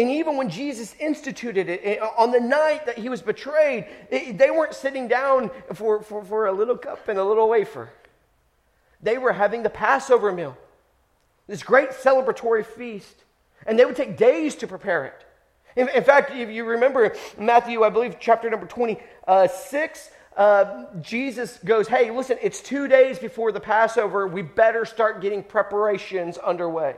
and 0.00 0.10
even 0.10 0.38
when 0.38 0.48
Jesus 0.48 0.94
instituted 0.98 1.68
it, 1.68 1.80
eh, 1.84 1.98
on 2.16 2.30
the 2.30 2.40
night 2.40 2.86
that 2.86 2.96
he 2.96 3.10
was 3.10 3.20
betrayed, 3.20 3.86
eh, 4.10 4.32
they 4.32 4.50
weren't 4.50 4.74
sitting 4.74 5.08
down 5.08 5.50
for, 5.74 6.02
for, 6.02 6.24
for 6.24 6.46
a 6.46 6.52
little 6.52 6.78
cup 6.78 7.06
and 7.08 7.18
a 7.18 7.24
little 7.24 7.48
wafer. 7.50 7.90
They 9.02 9.18
were 9.18 9.32
having 9.32 9.62
the 9.62 9.68
Passover 9.70 10.32
meal, 10.32 10.56
this 11.46 11.62
great 11.62 11.90
celebratory 11.90 12.64
feast. 12.64 13.24
And 13.66 13.78
they 13.78 13.84
would 13.84 13.96
take 13.96 14.16
days 14.16 14.54
to 14.56 14.66
prepare 14.66 15.04
it. 15.04 15.26
In, 15.76 15.88
in 15.90 16.02
fact, 16.02 16.30
if 16.32 16.48
you 16.48 16.64
remember 16.64 17.14
Matthew, 17.38 17.84
I 17.84 17.90
believe, 17.90 18.16
chapter 18.18 18.48
number 18.48 18.66
26, 18.66 20.10
uh, 20.36 20.40
uh, 20.40 20.86
Jesus 21.02 21.58
goes, 21.58 21.88
Hey, 21.88 22.10
listen, 22.10 22.38
it's 22.40 22.62
two 22.62 22.88
days 22.88 23.18
before 23.18 23.52
the 23.52 23.60
Passover. 23.60 24.26
We 24.26 24.40
better 24.40 24.86
start 24.86 25.20
getting 25.20 25.42
preparations 25.42 26.38
underway. 26.38 26.96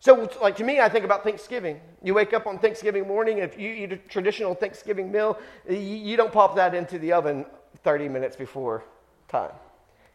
So, 0.00 0.30
like 0.40 0.56
to 0.56 0.64
me, 0.64 0.80
I 0.80 0.88
think 0.88 1.04
about 1.04 1.24
Thanksgiving. 1.24 1.80
You 2.02 2.14
wake 2.14 2.32
up 2.32 2.46
on 2.46 2.58
Thanksgiving 2.58 3.06
morning, 3.06 3.38
if 3.38 3.58
you 3.58 3.70
eat 3.70 3.92
a 3.92 3.96
traditional 3.96 4.54
Thanksgiving 4.54 5.10
meal, 5.10 5.38
you 5.68 6.16
don't 6.16 6.32
pop 6.32 6.54
that 6.56 6.74
into 6.74 6.98
the 6.98 7.12
oven 7.12 7.44
30 7.82 8.08
minutes 8.08 8.36
before 8.36 8.84
time. 9.26 9.50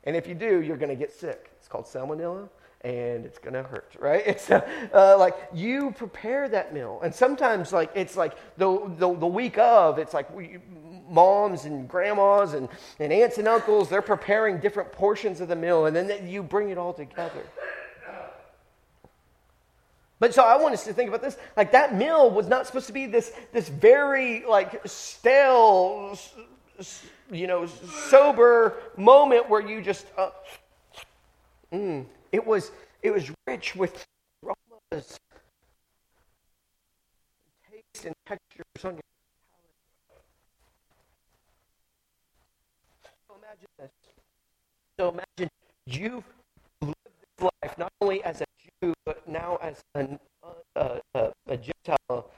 And 0.06 0.16
if 0.16 0.28
you 0.28 0.36
do, 0.36 0.62
you're 0.62 0.78
going 0.78 0.90
to 0.90 0.96
get 0.96 1.12
sick. 1.12 1.52
It's 1.58 1.68
called 1.68 1.86
salmonella, 1.86 2.48
and 2.82 3.26
it's 3.26 3.40
going 3.40 3.54
to 3.54 3.64
hurt, 3.64 3.96
right? 4.00 4.24
It's 4.28 4.50
uh, 4.50 4.62
uh, 4.94 5.18
like 5.18 5.36
you 5.54 5.92
prepare 5.92 6.48
that 6.50 6.74
meal, 6.74 7.02
and 7.04 7.14
sometimes 7.14 7.74
like 7.74 7.92
it's 7.94 8.16
like 8.16 8.36
the 8.58 8.90
the, 8.98 9.14
the 9.14 9.28
week 9.28 9.58
of, 9.58 10.00
it's 10.00 10.14
like 10.14 10.34
we, 10.34 10.60
moms 11.10 11.66
and 11.66 11.88
grandmas 11.88 12.54
and, 12.54 12.70
and 13.00 13.12
aunts 13.12 13.38
and 13.38 13.48
uncles, 13.48 13.90
they're 13.90 14.02
preparing 14.02 14.60
different 14.60 14.92
portions 14.92 15.42
of 15.42 15.50
the 15.50 15.56
meal, 15.56 15.86
and 15.86 15.96
then 15.96 16.28
you 16.28 16.42
bring 16.42 16.70
it 16.70 16.78
all 16.78 16.94
together. 16.94 17.44
But 20.24 20.34
so 20.34 20.42
I 20.42 20.56
want 20.56 20.74
us 20.74 20.86
to 20.86 20.94
think 20.94 21.10
about 21.10 21.22
this. 21.22 21.36
Like 21.58 21.74
that 21.74 21.98
meal 21.98 22.32
was 22.32 22.48
not 22.48 22.66
supposed 22.66 22.88
to 22.88 22.94
be 22.94 23.08
this, 23.08 23.34
this 23.52 23.68
very 23.68 24.46
like 24.46 24.80
stale, 24.88 26.18
you 27.30 27.46
know, 27.46 27.66
sober 27.66 28.78
moment 28.96 29.50
where 29.50 29.60
you 29.60 29.82
just, 29.82 30.06
uh, 30.18 30.30
mm. 31.74 32.06
it 32.32 32.48
was, 32.48 32.72
it 33.02 33.12
was 33.12 33.30
rich 33.48 33.76
with 33.76 34.02
aromas, 34.46 35.20
taste 37.70 38.06
and 38.06 38.16
textures 38.26 38.86
on 38.86 38.94
your 38.94 39.02
palate. 40.08 40.24
So 43.28 43.36
imagine 43.44 43.68
this. 43.78 43.92
So 44.98 45.10
imagine 45.10 45.50
you've 45.86 46.24
lived 46.82 46.96
this 47.04 47.52
life 47.62 47.78
not 47.78 47.92
only 48.00 48.24
as 48.24 48.40
a 48.40 48.46
but 49.06 49.28
now 49.28 49.58
as 49.62 49.82
an, 49.96 50.20
uh, 50.76 51.00
uh, 51.16 51.30
a 51.48 51.58
Gentile, 51.58 52.32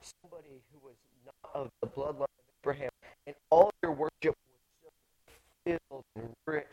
somebody 0.00 0.62
who 0.72 0.78
was 0.86 0.96
not 1.26 1.50
of 1.54 1.70
the 1.80 1.88
bloodline 1.88 2.22
of 2.22 2.44
Abraham, 2.62 2.90
and 3.26 3.36
all 3.50 3.70
your 3.82 3.92
worship 3.92 4.12
was 4.24 4.34
so 4.82 5.78
filled 5.90 6.04
and 6.16 6.30
rich. 6.46 6.66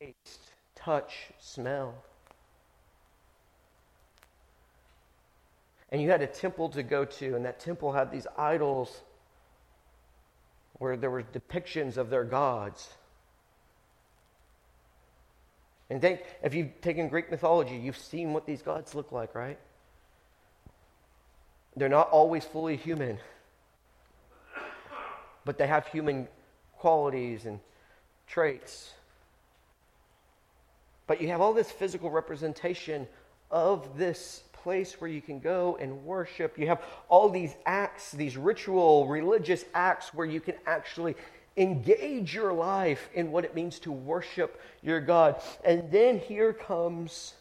Taste, 0.00 0.52
touch, 0.74 1.28
smell. 1.38 1.94
And 5.90 6.02
you 6.02 6.10
had 6.10 6.22
a 6.22 6.26
temple 6.26 6.68
to 6.70 6.82
go 6.82 7.04
to, 7.04 7.34
and 7.34 7.44
that 7.44 7.60
temple 7.60 7.92
had 7.92 8.10
these 8.10 8.26
idols 8.36 9.00
where 10.78 10.96
there 10.96 11.10
were 11.10 11.22
depictions 11.22 11.96
of 11.96 12.10
their 12.10 12.24
gods. 12.24 12.90
And 15.90 16.00
think, 16.00 16.20
if 16.42 16.54
you've 16.54 16.80
taken 16.80 17.08
Greek 17.08 17.30
mythology, 17.30 17.76
you've 17.76 17.96
seen 17.96 18.32
what 18.32 18.46
these 18.46 18.60
gods 18.60 18.94
look 18.94 19.10
like, 19.10 19.34
right? 19.34 19.58
They're 21.76 21.88
not 21.88 22.10
always 22.10 22.44
fully 22.44 22.76
human, 22.76 23.18
but 25.44 25.56
they 25.56 25.66
have 25.66 25.86
human 25.86 26.28
qualities 26.76 27.46
and 27.46 27.60
traits. 28.26 28.92
But 31.06 31.22
you 31.22 31.28
have 31.28 31.40
all 31.40 31.54
this 31.54 31.70
physical 31.70 32.10
representation 32.10 33.08
of 33.50 33.96
this 33.96 34.42
place 34.52 35.00
where 35.00 35.08
you 35.10 35.22
can 35.22 35.40
go 35.40 35.78
and 35.80 36.04
worship. 36.04 36.58
You 36.58 36.66
have 36.66 36.82
all 37.08 37.30
these 37.30 37.54
acts, 37.64 38.12
these 38.12 38.36
ritual, 38.36 39.06
religious 39.06 39.64
acts 39.72 40.12
where 40.12 40.26
you 40.26 40.40
can 40.40 40.56
actually 40.66 41.16
engage 41.58 42.34
your 42.34 42.52
life 42.52 43.10
in 43.12 43.32
what 43.32 43.44
it 43.44 43.54
means 43.54 43.78
to 43.80 43.92
worship 43.92 44.60
your 44.82 45.00
God. 45.00 45.42
And 45.64 45.90
then 45.90 46.18
here 46.18 46.52
comes 46.52 47.34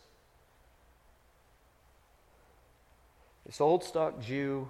this 3.45 3.61
old 3.61 3.83
stock 3.83 4.21
Jew, 4.21 4.67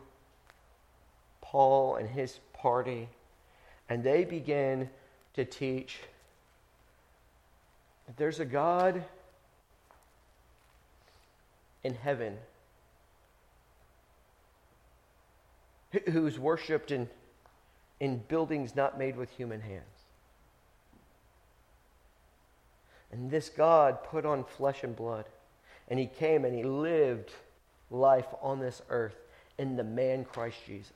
Paul, 1.41 1.95
and 1.95 2.09
his 2.09 2.39
party, 2.53 3.09
and 3.89 4.03
they 4.03 4.25
begin 4.25 4.89
to 5.33 5.45
teach 5.45 5.99
that 8.05 8.17
there's 8.17 8.39
a 8.39 8.45
God 8.45 9.03
in 11.83 11.93
heaven 11.93 12.37
who's 16.11 16.37
worshiped 16.37 16.91
in 16.91 17.07
in 17.99 18.17
buildings 18.27 18.75
not 18.75 18.97
made 18.97 19.15
with 19.15 19.29
human 19.31 19.61
hands. 19.61 19.83
And 23.11 23.31
this 23.31 23.49
God 23.49 24.03
put 24.03 24.25
on 24.25 24.43
flesh 24.43 24.83
and 24.83 24.95
blood, 24.95 25.25
and 25.87 25.99
he 25.99 26.05
came 26.05 26.45
and 26.45 26.53
he 26.53 26.63
lived 26.63 27.31
life 27.89 28.27
on 28.41 28.59
this 28.59 28.81
earth 28.89 29.15
in 29.57 29.75
the 29.75 29.83
man 29.83 30.25
Christ 30.25 30.57
Jesus. 30.65 30.91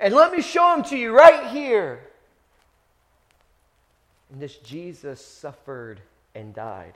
And 0.00 0.14
let 0.14 0.32
me 0.32 0.42
show 0.42 0.74
them 0.74 0.84
to 0.86 0.96
you 0.96 1.16
right 1.16 1.50
here. 1.50 2.00
And 4.30 4.40
this 4.42 4.56
Jesus 4.56 5.24
suffered 5.24 6.00
and 6.34 6.54
died. 6.54 6.94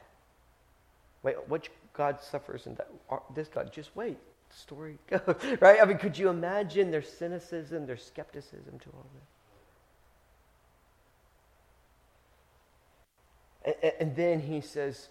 Wait, 1.22 1.36
which 1.48 1.70
God 1.94 2.20
suffers 2.20 2.66
and 2.66 2.76
dies? 2.76 3.18
This 3.34 3.48
God, 3.48 3.72
just 3.72 3.94
wait. 3.96 4.18
Story 4.54 4.98
goes, 5.10 5.36
right? 5.60 5.80
I 5.80 5.84
mean, 5.84 5.98
could 5.98 6.16
you 6.18 6.28
imagine 6.28 6.90
their 6.90 7.02
cynicism, 7.02 7.86
their 7.86 7.96
skepticism 7.96 8.78
to 8.78 8.90
all 8.94 9.06
this? 13.64 13.74
And, 13.82 13.92
and 14.00 14.16
then 14.16 14.40
he 14.40 14.60
says, 14.60 15.08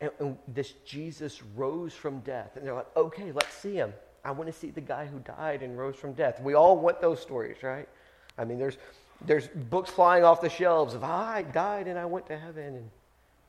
and, 0.00 0.10
and 0.18 0.38
this 0.48 0.72
Jesus 0.84 1.42
rose 1.56 1.94
from 1.94 2.20
death. 2.20 2.56
And 2.56 2.66
they're 2.66 2.74
like, 2.74 2.96
okay, 2.96 3.32
let's 3.32 3.54
see 3.54 3.74
him. 3.74 3.92
I 4.24 4.32
want 4.32 4.48
to 4.48 4.52
see 4.52 4.70
the 4.70 4.80
guy 4.80 5.06
who 5.06 5.18
died 5.20 5.62
and 5.62 5.78
rose 5.78 5.96
from 5.96 6.12
death. 6.12 6.40
We 6.42 6.54
all 6.54 6.76
want 6.76 7.00
those 7.00 7.20
stories, 7.20 7.62
right? 7.62 7.88
I 8.36 8.44
mean, 8.44 8.58
there's, 8.58 8.76
there's 9.24 9.48
books 9.48 9.90
flying 9.90 10.24
off 10.24 10.40
the 10.40 10.50
shelves 10.50 10.94
of, 10.94 11.04
I 11.04 11.42
died 11.42 11.86
and 11.86 11.98
I 11.98 12.04
went 12.04 12.26
to 12.26 12.38
heaven 12.38 12.74
and 12.74 12.90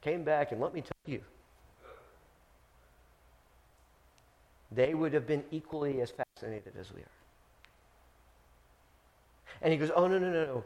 came 0.01 0.23
back. 0.23 0.51
And 0.51 0.61
let 0.61 0.73
me 0.73 0.81
tell 0.81 0.91
you, 1.05 1.21
they 4.71 4.93
would 4.93 5.13
have 5.13 5.27
been 5.27 5.43
equally 5.51 6.01
as 6.01 6.11
fascinated 6.11 6.73
as 6.79 6.93
we 6.93 7.01
are. 7.01 7.17
And 9.61 9.71
he 9.71 9.77
goes, 9.77 9.91
oh, 9.95 10.07
no, 10.07 10.17
no, 10.17 10.31
no, 10.31 10.45
no. 10.45 10.63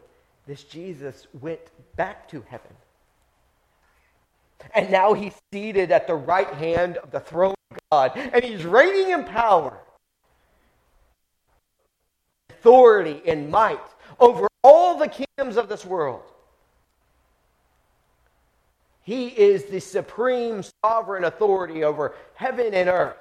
This 0.47 0.63
Jesus 0.63 1.27
went 1.41 1.59
back 1.95 2.29
to 2.29 2.43
heaven. 2.47 2.71
And 4.74 4.89
now 4.91 5.13
he's 5.13 5.33
seated 5.51 5.91
at 5.91 6.07
the 6.07 6.15
right 6.15 6.47
hand 6.53 6.97
of 6.97 7.12
the 7.12 7.19
throne 7.19 7.55
of 7.71 7.77
God. 7.91 8.12
And 8.15 8.43
he's 8.43 8.63
reigning 8.63 9.12
in 9.12 9.25
power, 9.25 9.77
authority, 12.50 13.21
and 13.27 13.50
might 13.50 13.79
over 14.19 14.47
all 14.63 14.97
the 14.97 15.07
kingdoms 15.07 15.57
of 15.57 15.67
this 15.67 15.85
world. 15.85 16.24
He 19.01 19.27
is 19.27 19.65
the 19.65 19.79
supreme 19.79 20.63
sovereign 20.83 21.25
authority 21.25 21.83
over 21.83 22.15
heaven 22.33 22.74
and 22.74 22.89
earth. 22.89 23.17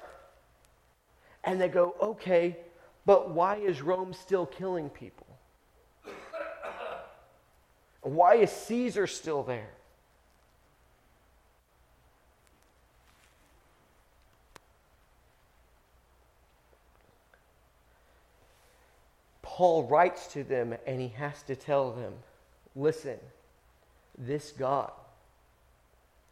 And 1.45 1.61
they 1.61 1.67
go, 1.67 1.95
okay, 2.01 2.57
but 3.05 3.29
why 3.29 3.57
is 3.57 3.81
Rome 3.81 4.13
still 4.13 4.45
killing 4.45 4.89
people? 4.89 5.27
Why 8.01 8.35
is 8.35 8.51
Caesar 8.51 9.07
still 9.07 9.43
there? 9.43 9.69
Paul 19.41 19.83
writes 19.83 20.27
to 20.33 20.43
them 20.43 20.75
and 20.85 20.99
he 20.99 21.07
has 21.09 21.41
to 21.43 21.55
tell 21.55 21.91
them 21.91 22.13
listen, 22.75 23.17
this 24.17 24.51
God 24.51 24.91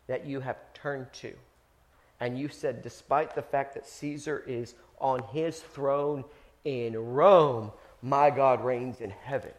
that 0.08 0.26
you 0.26 0.42
have 0.42 0.58
turned 0.74 1.12
to, 1.14 1.34
and 2.20 2.38
you 2.38 2.50
said, 2.50 2.82
despite 2.82 3.34
the 3.34 3.42
fact 3.42 3.74
that 3.76 3.88
Caesar 3.88 4.44
is 4.46 4.76
on 5.04 5.22
his 5.32 5.60
throne 5.60 6.24
in 6.64 6.98
Rome, 6.98 7.72
my 8.02 8.32
God 8.32 8.64
reigns 8.64 9.02
in 9.02 9.12
heaven. 9.12 9.52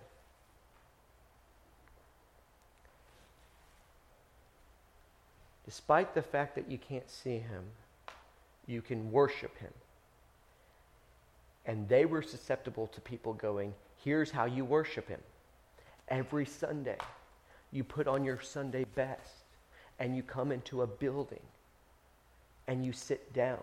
Despite 5.66 6.14
the 6.14 6.22
fact 6.22 6.54
that 6.56 6.70
you 6.70 6.78
can't 6.78 7.08
see 7.08 7.38
him, 7.38 7.64
you 8.66 8.82
can 8.82 9.12
worship 9.12 9.56
him. 9.58 9.72
And 11.66 11.88
they 11.88 12.04
were 12.04 12.22
susceptible 12.22 12.86
to 12.88 13.00
people 13.00 13.32
going, 13.34 13.74
here's 14.02 14.30
how 14.30 14.44
you 14.44 14.64
worship 14.64 15.08
him. 15.08 15.20
Every 16.08 16.44
Sunday, 16.44 16.98
you 17.72 17.84
put 17.84 18.06
on 18.06 18.24
your 18.24 18.40
Sunday 18.40 18.84
best 18.84 19.44
and 19.98 20.16
you 20.16 20.22
come 20.22 20.52
into 20.52 20.82
a 20.82 20.86
building 20.86 21.40
and 22.66 22.84
you 22.84 22.92
sit 22.92 23.32
down. 23.32 23.60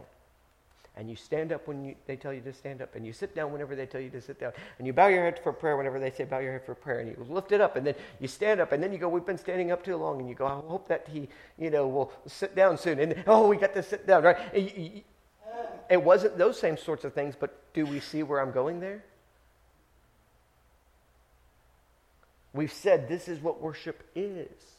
And 0.98 1.10
you 1.10 1.16
stand 1.16 1.54
up 1.54 1.68
when 1.70 1.86
you, 1.86 1.96
they 2.06 2.18
tell 2.18 2.34
you 2.34 2.42
to 2.42 2.52
stand 2.52 2.82
up, 2.82 2.96
and 2.96 3.06
you 3.06 3.14
sit 3.14 3.34
down 3.34 3.54
whenever 3.54 3.76
they 3.76 3.86
tell 3.86 4.02
you 4.02 4.10
to 4.10 4.22
sit 4.22 4.40
down, 4.40 4.52
and 4.78 4.86
you 4.86 4.92
bow 4.92 5.08
your 5.08 5.24
head 5.24 5.40
for 5.42 5.54
prayer 5.54 5.78
whenever 5.78 6.00
they 6.00 6.12
say 6.12 6.26
bow 6.26 6.40
your 6.40 6.52
head 6.52 6.66
for 6.66 6.76
prayer, 6.76 7.00
and 7.00 7.10
you 7.10 7.26
lift 7.30 7.54
it 7.54 7.62
up, 7.62 7.78
and 7.78 7.88
then 7.88 7.96
you 8.20 8.28
stand 8.28 8.60
up, 8.60 8.74
and 8.74 8.84
then 8.84 8.92
you 8.92 8.98
go, 8.98 9.08
we've 9.08 9.26
been 9.26 9.38
standing 9.38 9.72
up 9.72 9.84
too 9.86 9.96
long, 9.96 10.20
and 10.20 10.28
you 10.28 10.36
go, 10.36 10.46
I 10.46 10.60
hope 10.68 10.90
that 10.90 11.08
he, 11.08 11.30
you 11.58 11.70
know, 11.70 11.88
will 11.88 12.12
sit 12.28 12.56
down 12.56 12.78
soon, 12.78 13.00
and 13.00 13.24
oh, 13.26 13.48
we 13.48 13.56
got 13.56 13.74
to 13.74 13.84
sit 13.84 14.06
down, 14.06 14.24
right? 14.24 14.38
It 15.90 16.04
wasn't 16.04 16.38
those 16.38 16.60
same 16.60 16.78
sorts 16.78 17.06
of 17.06 17.14
things, 17.14 17.36
but 17.40 17.74
do 17.74 17.86
we 17.86 18.02
see 18.02 18.22
where 18.22 18.42
I'm 18.42 18.52
going 18.52 18.82
there? 18.82 19.04
We've 22.54 22.72
said 22.72 23.08
this 23.08 23.30
is 23.30 23.40
what 23.40 23.62
worship 23.62 24.04
is. 24.14 24.71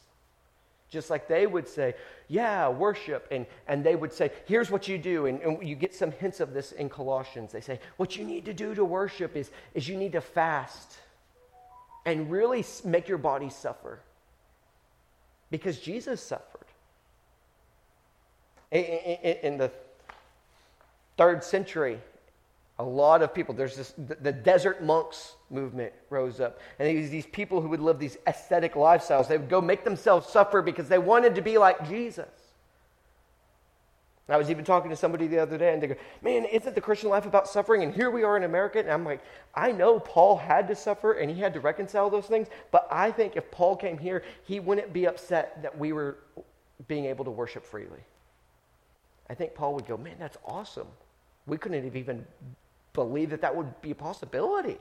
Just 0.93 1.09
like 1.09 1.27
they 1.27 1.47
would 1.47 1.67
say, 1.67 1.95
yeah, 2.27 2.69
worship. 2.69 3.27
And, 3.31 3.47
and 3.67 3.83
they 3.83 3.95
would 3.95 4.13
say, 4.13 4.31
here's 4.45 4.69
what 4.69 4.87
you 4.87 4.99
do. 4.99 5.25
And, 5.25 5.41
and 5.41 5.67
you 5.67 5.75
get 5.75 5.95
some 5.95 6.11
hints 6.11 6.39
of 6.39 6.53
this 6.53 6.71
in 6.71 6.87
Colossians. 6.87 7.51
They 7.51 7.61
say, 7.61 7.79
what 7.97 8.15
you 8.15 8.23
need 8.23 8.45
to 8.45 8.53
do 8.53 8.75
to 8.75 8.85
worship 8.85 9.35
is, 9.35 9.49
is 9.73 9.87
you 9.89 9.97
need 9.97 10.11
to 10.11 10.21
fast 10.21 10.99
and 12.05 12.29
really 12.29 12.63
make 12.85 13.07
your 13.07 13.17
body 13.17 13.49
suffer. 13.49 13.99
Because 15.49 15.79
Jesus 15.79 16.21
suffered. 16.21 16.67
In, 18.69 18.83
in, 18.83 19.37
in 19.41 19.57
the 19.57 19.71
third 21.17 21.43
century, 21.43 21.99
a 22.79 22.83
lot 22.83 23.21
of 23.21 23.33
people, 23.33 23.53
there's 23.53 23.75
this, 23.75 23.93
the, 23.97 24.31
desert 24.31 24.83
monks 24.83 25.35
movement 25.51 25.93
rose 26.09 26.39
up. 26.39 26.59
And 26.79 26.87
these, 26.87 27.11
these 27.11 27.27
people 27.27 27.61
who 27.61 27.69
would 27.69 27.79
live 27.79 27.99
these 27.99 28.17
ascetic 28.25 28.73
lifestyles, 28.73 29.27
they 29.27 29.37
would 29.37 29.49
go 29.49 29.61
make 29.61 29.83
themselves 29.83 30.27
suffer 30.27 30.61
because 30.61 30.87
they 30.89 30.97
wanted 30.97 31.35
to 31.35 31.41
be 31.41 31.57
like 31.59 31.87
Jesus. 31.87 32.29
I 34.29 34.37
was 34.37 34.49
even 34.49 34.63
talking 34.63 34.89
to 34.89 34.95
somebody 34.95 35.27
the 35.27 35.39
other 35.39 35.57
day, 35.57 35.73
and 35.73 35.83
they 35.83 35.87
go, 35.87 35.95
Man, 36.21 36.45
isn't 36.45 36.73
the 36.73 36.81
Christian 36.81 37.09
life 37.09 37.25
about 37.25 37.47
suffering? 37.47 37.83
And 37.83 37.93
here 37.93 38.09
we 38.09 38.23
are 38.23 38.37
in 38.37 38.43
America. 38.43 38.79
And 38.79 38.89
I'm 38.89 39.03
like, 39.03 39.21
I 39.53 39.73
know 39.73 39.99
Paul 39.99 40.37
had 40.37 40.67
to 40.69 40.75
suffer 40.75 41.13
and 41.13 41.29
he 41.29 41.41
had 41.41 41.53
to 41.55 41.59
reconcile 41.59 42.09
those 42.09 42.25
things, 42.25 42.47
but 42.71 42.87
I 42.89 43.11
think 43.11 43.35
if 43.35 43.51
Paul 43.51 43.75
came 43.75 43.97
here, 43.97 44.23
he 44.43 44.61
wouldn't 44.61 44.93
be 44.93 45.07
upset 45.07 45.61
that 45.61 45.77
we 45.77 45.91
were 45.91 46.19
being 46.87 47.05
able 47.05 47.25
to 47.25 47.31
worship 47.31 47.65
freely. 47.65 47.99
I 49.29 49.35
think 49.35 49.53
Paul 49.55 49.75
would 49.75 49.85
go, 49.85 49.97
Man, 49.97 50.15
that's 50.17 50.37
awesome. 50.45 50.87
We 51.45 51.57
couldn't 51.57 51.83
have 51.83 51.95
even 51.95 52.25
believed 52.93 53.31
that 53.31 53.41
that 53.41 53.55
would 53.55 53.81
be 53.81 53.91
a 53.91 53.95
possibility. 53.95 54.77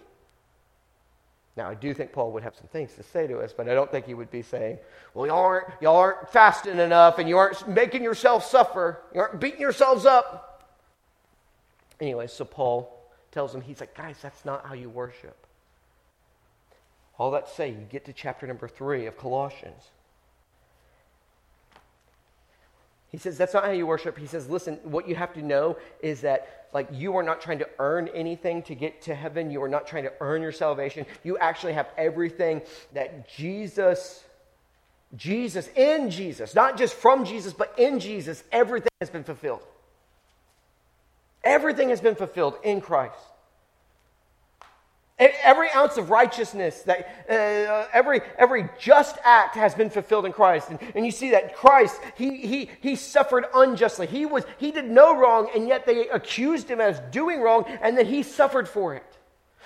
Now, 1.56 1.68
I 1.68 1.74
do 1.74 1.92
think 1.92 2.12
Paul 2.12 2.32
would 2.32 2.42
have 2.42 2.54
some 2.54 2.68
things 2.68 2.94
to 2.94 3.02
say 3.02 3.26
to 3.26 3.40
us, 3.40 3.52
but 3.52 3.68
I 3.68 3.74
don't 3.74 3.90
think 3.90 4.06
he 4.06 4.14
would 4.14 4.30
be 4.30 4.40
saying, 4.42 4.78
well, 5.12 5.26
y'all 5.26 5.44
aren't, 5.44 5.66
y'all 5.82 5.96
aren't 5.96 6.30
fasting 6.30 6.78
enough 6.78 7.18
and 7.18 7.28
you 7.28 7.36
aren't 7.36 7.68
making 7.68 8.02
yourself 8.02 8.46
suffer. 8.46 9.02
You 9.14 9.20
aren't 9.20 9.38
beating 9.38 9.60
yourselves 9.60 10.06
up. 10.06 10.64
Anyway, 12.00 12.26
so 12.26 12.44
Paul 12.44 12.98
tells 13.32 13.54
him, 13.54 13.60
he's 13.60 13.80
like, 13.80 13.94
guys, 13.94 14.16
that's 14.22 14.44
not 14.44 14.64
how 14.64 14.74
you 14.74 14.88
worship. 14.88 15.36
All 17.18 17.30
that 17.32 17.48
say, 17.48 17.68
you 17.68 17.86
get 17.90 18.06
to 18.06 18.12
chapter 18.14 18.46
number 18.46 18.66
three 18.66 19.06
of 19.06 19.18
Colossians. 19.18 19.90
He 23.12 23.18
says, 23.18 23.36
that's 23.36 23.52
not 23.52 23.64
how 23.64 23.70
you 23.70 23.86
worship. 23.86 24.16
He 24.16 24.26
says, 24.26 24.48
listen, 24.48 24.80
what 24.84 25.06
you 25.06 25.14
have 25.14 25.34
to 25.34 25.42
know 25.42 25.76
is 26.00 26.22
that, 26.22 26.68
like, 26.72 26.88
you 26.90 27.14
are 27.18 27.22
not 27.22 27.42
trying 27.42 27.58
to 27.58 27.68
earn 27.78 28.08
anything 28.08 28.62
to 28.62 28.74
get 28.74 29.02
to 29.02 29.14
heaven. 29.14 29.50
You 29.50 29.62
are 29.62 29.68
not 29.68 29.86
trying 29.86 30.04
to 30.04 30.12
earn 30.20 30.40
your 30.40 30.50
salvation. 30.50 31.04
You 31.22 31.36
actually 31.36 31.74
have 31.74 31.88
everything 31.98 32.62
that 32.94 33.28
Jesus, 33.28 34.24
Jesus, 35.14 35.68
in 35.76 36.08
Jesus, 36.08 36.54
not 36.54 36.78
just 36.78 36.94
from 36.94 37.26
Jesus, 37.26 37.52
but 37.52 37.74
in 37.78 38.00
Jesus, 38.00 38.42
everything 38.50 38.88
has 38.98 39.10
been 39.10 39.24
fulfilled. 39.24 39.62
Everything 41.44 41.90
has 41.90 42.00
been 42.00 42.14
fulfilled 42.14 42.54
in 42.64 42.80
Christ. 42.80 43.18
Every 45.42 45.70
ounce 45.70 45.96
of 45.96 46.10
righteousness, 46.10 46.82
that 46.82 47.26
uh, 47.28 47.86
every, 47.92 48.20
every 48.38 48.68
just 48.78 49.18
act 49.24 49.54
has 49.56 49.74
been 49.74 49.90
fulfilled 49.90 50.26
in 50.26 50.32
Christ. 50.32 50.70
And, 50.70 50.78
and 50.94 51.04
you 51.04 51.12
see 51.12 51.30
that 51.30 51.54
Christ, 51.54 52.00
he, 52.16 52.46
he, 52.46 52.70
he 52.80 52.96
suffered 52.96 53.46
unjustly. 53.54 54.06
He, 54.06 54.26
was, 54.26 54.44
he 54.58 54.72
did 54.72 54.90
no 54.90 55.16
wrong, 55.16 55.48
and 55.54 55.68
yet 55.68 55.86
they 55.86 56.08
accused 56.08 56.68
him 56.68 56.80
as 56.80 57.00
doing 57.10 57.40
wrong, 57.40 57.64
and 57.82 57.96
then 57.96 58.06
he 58.06 58.22
suffered 58.22 58.68
for 58.68 58.94
it. 58.94 59.04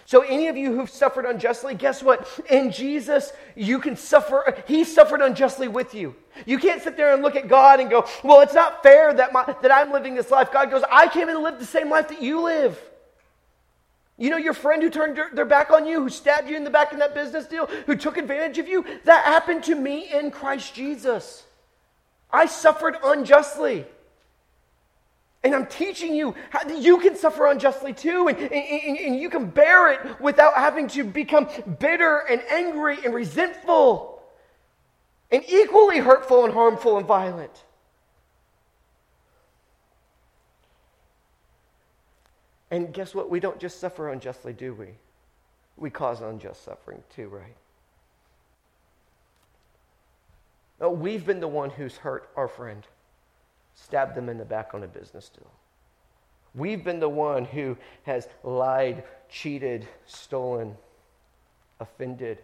So, 0.06 0.20
any 0.20 0.46
of 0.46 0.56
you 0.56 0.72
who've 0.72 0.88
suffered 0.88 1.24
unjustly, 1.24 1.74
guess 1.74 2.00
what? 2.00 2.28
In 2.48 2.70
Jesus, 2.70 3.32
you 3.56 3.80
can 3.80 3.96
suffer. 3.96 4.54
He 4.68 4.84
suffered 4.84 5.20
unjustly 5.20 5.66
with 5.66 5.96
you. 5.96 6.14
You 6.44 6.58
can't 6.58 6.80
sit 6.80 6.96
there 6.96 7.12
and 7.12 7.24
look 7.24 7.34
at 7.34 7.48
God 7.48 7.80
and 7.80 7.90
go, 7.90 8.06
Well, 8.22 8.40
it's 8.40 8.54
not 8.54 8.84
fair 8.84 9.12
that, 9.12 9.32
my, 9.32 9.44
that 9.62 9.72
I'm 9.72 9.90
living 9.90 10.14
this 10.14 10.30
life. 10.30 10.52
God 10.52 10.70
goes, 10.70 10.84
I 10.92 11.08
came 11.08 11.28
and 11.28 11.42
lived 11.42 11.58
the 11.58 11.66
same 11.66 11.90
life 11.90 12.06
that 12.08 12.22
you 12.22 12.40
live. 12.42 12.80
You 14.18 14.30
know 14.30 14.38
your 14.38 14.54
friend 14.54 14.82
who 14.82 14.88
turned 14.88 15.18
their 15.34 15.44
back 15.44 15.70
on 15.70 15.86
you, 15.86 16.02
who 16.02 16.08
stabbed 16.08 16.48
you 16.48 16.56
in 16.56 16.64
the 16.64 16.70
back 16.70 16.92
in 16.92 16.98
that 17.00 17.14
business 17.14 17.46
deal, 17.46 17.66
who 17.86 17.96
took 17.96 18.16
advantage 18.16 18.58
of 18.58 18.66
you? 18.66 18.84
That 19.04 19.24
happened 19.24 19.64
to 19.64 19.74
me 19.74 20.08
in 20.12 20.30
Christ 20.30 20.74
Jesus. 20.74 21.44
I 22.30 22.46
suffered 22.46 22.96
unjustly. 23.04 23.86
And 25.44 25.54
I'm 25.54 25.66
teaching 25.66 26.14
you 26.14 26.34
how 26.50 26.68
you 26.68 26.98
can 26.98 27.14
suffer 27.14 27.46
unjustly 27.46 27.92
too, 27.92 28.28
and, 28.28 28.36
and, 28.36 28.98
and, 28.98 29.20
you 29.20 29.30
can 29.30 29.46
bear 29.46 29.92
it 29.92 30.20
without 30.20 30.54
having 30.54 30.88
to 30.88 31.04
become 31.04 31.48
bitter 31.78 32.18
and 32.18 32.42
angry 32.50 32.98
and 33.04 33.14
resentful 33.14 34.20
and 35.30 35.44
equally 35.48 35.98
hurtful 35.98 36.44
and 36.44 36.52
harmful 36.52 36.96
and 36.96 37.06
violent. 37.06 37.62
And 42.70 42.92
guess 42.92 43.14
what? 43.14 43.30
We 43.30 43.40
don't 43.40 43.58
just 43.60 43.80
suffer 43.80 44.10
unjustly, 44.10 44.52
do 44.52 44.74
we? 44.74 44.88
We 45.76 45.90
cause 45.90 46.20
unjust 46.20 46.64
suffering 46.64 47.02
too, 47.14 47.28
right? 47.28 47.56
No, 50.80 50.90
we've 50.90 51.24
been 51.24 51.40
the 51.40 51.48
one 51.48 51.70
who's 51.70 51.96
hurt 51.96 52.28
our 52.36 52.48
friend, 52.48 52.86
stabbed 53.74 54.14
them 54.14 54.28
in 54.28 54.38
the 54.38 54.44
back 54.44 54.74
on 54.74 54.82
a 54.82 54.88
business 54.88 55.28
deal. 55.28 55.50
We've 56.54 56.82
been 56.82 57.00
the 57.00 57.08
one 57.08 57.44
who 57.44 57.76
has 58.04 58.28
lied, 58.42 59.04
cheated, 59.28 59.86
stolen, 60.06 60.76
offended. 61.80 62.38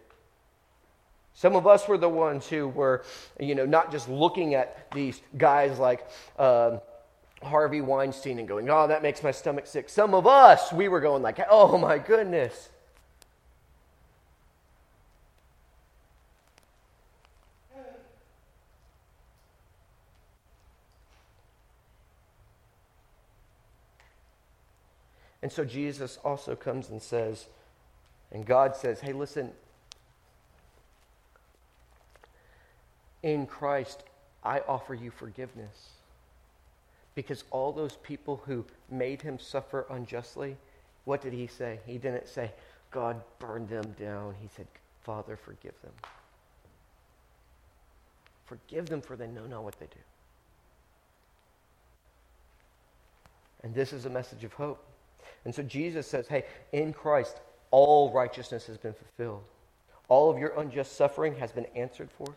Some 1.33 1.55
of 1.55 1.65
us 1.65 1.87
were 1.87 1.97
the 1.97 2.09
ones 2.09 2.47
who 2.47 2.67
were, 2.67 3.03
you 3.39 3.55
know, 3.55 3.65
not 3.65 3.91
just 3.91 4.07
looking 4.07 4.53
at 4.53 4.91
these 4.91 5.21
guys 5.37 5.79
like 5.79 6.07
uh, 6.37 6.77
Harvey 7.43 7.81
Weinstein 7.81 8.39
and 8.39 8.47
going, 8.47 8.69
oh, 8.69 8.87
that 8.87 9.01
makes 9.01 9.23
my 9.23 9.31
stomach 9.31 9.67
sick. 9.67 9.89
Some 9.89 10.13
of 10.13 10.25
us, 10.25 10.71
we 10.71 10.87
were 10.87 11.01
going 11.01 11.21
like, 11.21 11.39
oh 11.49 11.77
my 11.77 11.97
goodness. 11.97 12.69
And 25.41 25.51
so 25.51 25.65
Jesus 25.65 26.17
also 26.23 26.55
comes 26.55 26.89
and 26.89 27.01
says, 27.01 27.47
and 28.31 28.45
God 28.45 28.77
says, 28.77 29.01
hey, 29.01 29.11
listen, 29.11 29.51
in 33.21 33.45
Christ, 33.45 34.03
I 34.41 34.61
offer 34.61 34.93
you 34.93 35.11
forgiveness. 35.11 35.89
Because 37.15 37.43
all 37.51 37.71
those 37.71 37.97
people 37.97 38.41
who 38.45 38.65
made 38.89 39.21
him 39.21 39.37
suffer 39.37 39.85
unjustly, 39.89 40.57
what 41.05 41.21
did 41.21 41.33
he 41.33 41.47
say? 41.47 41.79
He 41.85 41.97
didn't 41.97 42.27
say, 42.27 42.51
God 42.91 43.21
burned 43.39 43.69
them 43.69 43.95
down. 43.99 44.35
He 44.41 44.47
said, 44.55 44.67
Father, 45.01 45.35
forgive 45.35 45.79
them. 45.81 45.91
Forgive 48.45 48.87
them 48.87 49.01
for 49.01 49.15
they 49.15 49.27
know 49.27 49.45
not 49.45 49.63
what 49.63 49.79
they 49.79 49.85
do. 49.85 49.99
And 53.63 53.73
this 53.73 53.93
is 53.93 54.05
a 54.05 54.09
message 54.09 54.43
of 54.43 54.53
hope. 54.53 54.83
And 55.45 55.53
so 55.53 55.63
Jesus 55.63 56.07
says, 56.07 56.27
hey, 56.27 56.43
in 56.71 56.93
Christ, 56.93 57.39
all 57.71 58.11
righteousness 58.11 58.67
has 58.67 58.77
been 58.77 58.93
fulfilled. 58.93 59.43
All 60.09 60.29
of 60.29 60.37
your 60.37 60.53
unjust 60.59 60.95
suffering 60.95 61.35
has 61.37 61.51
been 61.51 61.65
answered 61.75 62.09
for. 62.11 62.33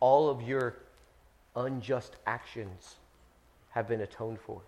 All 0.00 0.28
of 0.28 0.42
your 0.42 0.76
unjust 1.54 2.16
actions 2.26 2.96
have 3.76 3.86
been 3.86 4.00
atoned 4.00 4.40
for. 4.40 4.62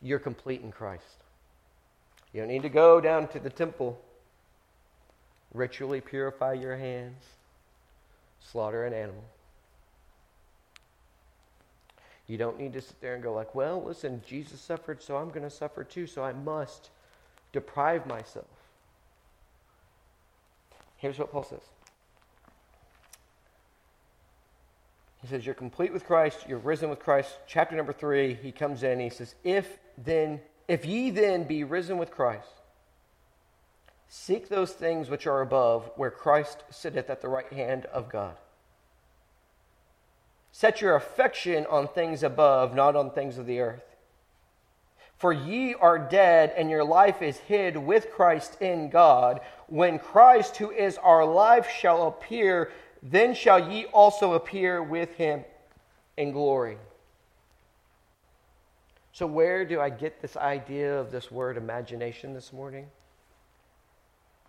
You're 0.00 0.20
complete 0.20 0.62
in 0.62 0.70
Christ. 0.70 1.24
You 2.32 2.40
don't 2.40 2.48
need 2.48 2.62
to 2.62 2.68
go 2.68 3.00
down 3.00 3.26
to 3.28 3.40
the 3.40 3.50
temple, 3.50 4.00
ritually 5.52 6.00
purify 6.00 6.52
your 6.52 6.76
hands, 6.76 7.24
slaughter 8.40 8.86
an 8.86 8.92
animal. 8.92 9.24
You 12.28 12.38
don't 12.38 12.56
need 12.56 12.72
to 12.74 12.80
sit 12.80 13.00
there 13.00 13.14
and 13.14 13.22
go 13.22 13.34
like, 13.34 13.52
well, 13.56 13.82
listen, 13.82 14.22
Jesus 14.24 14.60
suffered, 14.60 15.02
so 15.02 15.16
I'm 15.16 15.30
going 15.30 15.42
to 15.42 15.50
suffer 15.50 15.82
too, 15.82 16.06
so 16.06 16.22
I 16.22 16.34
must 16.34 16.90
deprive 17.52 18.06
myself. 18.06 18.46
Here's 20.98 21.18
what 21.18 21.32
Paul 21.32 21.42
says. 21.42 21.58
He 25.24 25.30
says, 25.30 25.46
You're 25.46 25.54
complete 25.54 25.90
with 25.90 26.04
Christ, 26.04 26.44
you're 26.46 26.58
risen 26.58 26.90
with 26.90 26.98
Christ. 26.98 27.38
Chapter 27.46 27.74
number 27.74 27.94
three, 27.94 28.34
he 28.34 28.52
comes 28.52 28.82
in, 28.82 29.00
he 29.00 29.08
says, 29.08 29.34
If 29.42 29.78
then, 29.96 30.42
if 30.68 30.84
ye 30.84 31.08
then 31.08 31.44
be 31.44 31.64
risen 31.64 31.96
with 31.96 32.10
Christ, 32.10 32.46
seek 34.06 34.50
those 34.50 34.72
things 34.72 35.08
which 35.08 35.26
are 35.26 35.40
above, 35.40 35.90
where 35.96 36.10
Christ 36.10 36.62
sitteth 36.68 37.08
at 37.08 37.22
the 37.22 37.30
right 37.30 37.50
hand 37.50 37.86
of 37.86 38.10
God. 38.10 38.36
Set 40.52 40.82
your 40.82 40.94
affection 40.94 41.64
on 41.70 41.88
things 41.88 42.22
above, 42.22 42.74
not 42.74 42.94
on 42.94 43.10
things 43.10 43.38
of 43.38 43.46
the 43.46 43.60
earth. 43.60 43.96
For 45.16 45.32
ye 45.32 45.72
are 45.72 45.98
dead, 45.98 46.52
and 46.54 46.68
your 46.68 46.84
life 46.84 47.22
is 47.22 47.38
hid 47.38 47.78
with 47.78 48.10
Christ 48.12 48.60
in 48.60 48.90
God. 48.90 49.40
When 49.68 49.98
Christ, 49.98 50.58
who 50.58 50.70
is 50.70 50.98
our 50.98 51.24
life, 51.24 51.70
shall 51.70 52.08
appear, 52.08 52.70
then 53.04 53.34
shall 53.34 53.70
ye 53.70 53.84
also 53.86 54.32
appear 54.32 54.82
with 54.82 55.14
him 55.16 55.44
in 56.16 56.32
glory. 56.32 56.78
So, 59.12 59.26
where 59.26 59.64
do 59.64 59.80
I 59.80 59.90
get 59.90 60.22
this 60.22 60.36
idea 60.36 60.98
of 60.98 61.12
this 61.12 61.30
word 61.30 61.58
imagination 61.58 62.32
this 62.32 62.52
morning? 62.52 62.86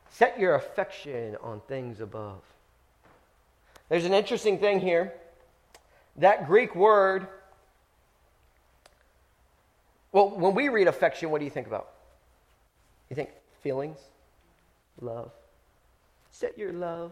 Set 0.09 0.39
your 0.39 0.55
affection 0.55 1.35
on 1.43 1.61
things 1.67 1.99
above. 1.99 2.41
There's 3.89 4.05
an 4.05 4.13
interesting 4.13 4.57
thing 4.57 4.79
here. 4.79 5.13
That 6.15 6.47
Greek 6.47 6.73
word, 6.73 7.27
well, 10.13 10.29
when 10.29 10.55
we 10.55 10.69
read 10.69 10.87
affection, 10.87 11.29
what 11.29 11.39
do 11.39 11.45
you 11.45 11.51
think 11.51 11.67
about? 11.67 11.89
You 13.09 13.17
think 13.17 13.29
feelings, 13.61 13.99
love. 15.01 15.31
Set 16.31 16.57
your 16.57 16.71
love. 16.71 17.11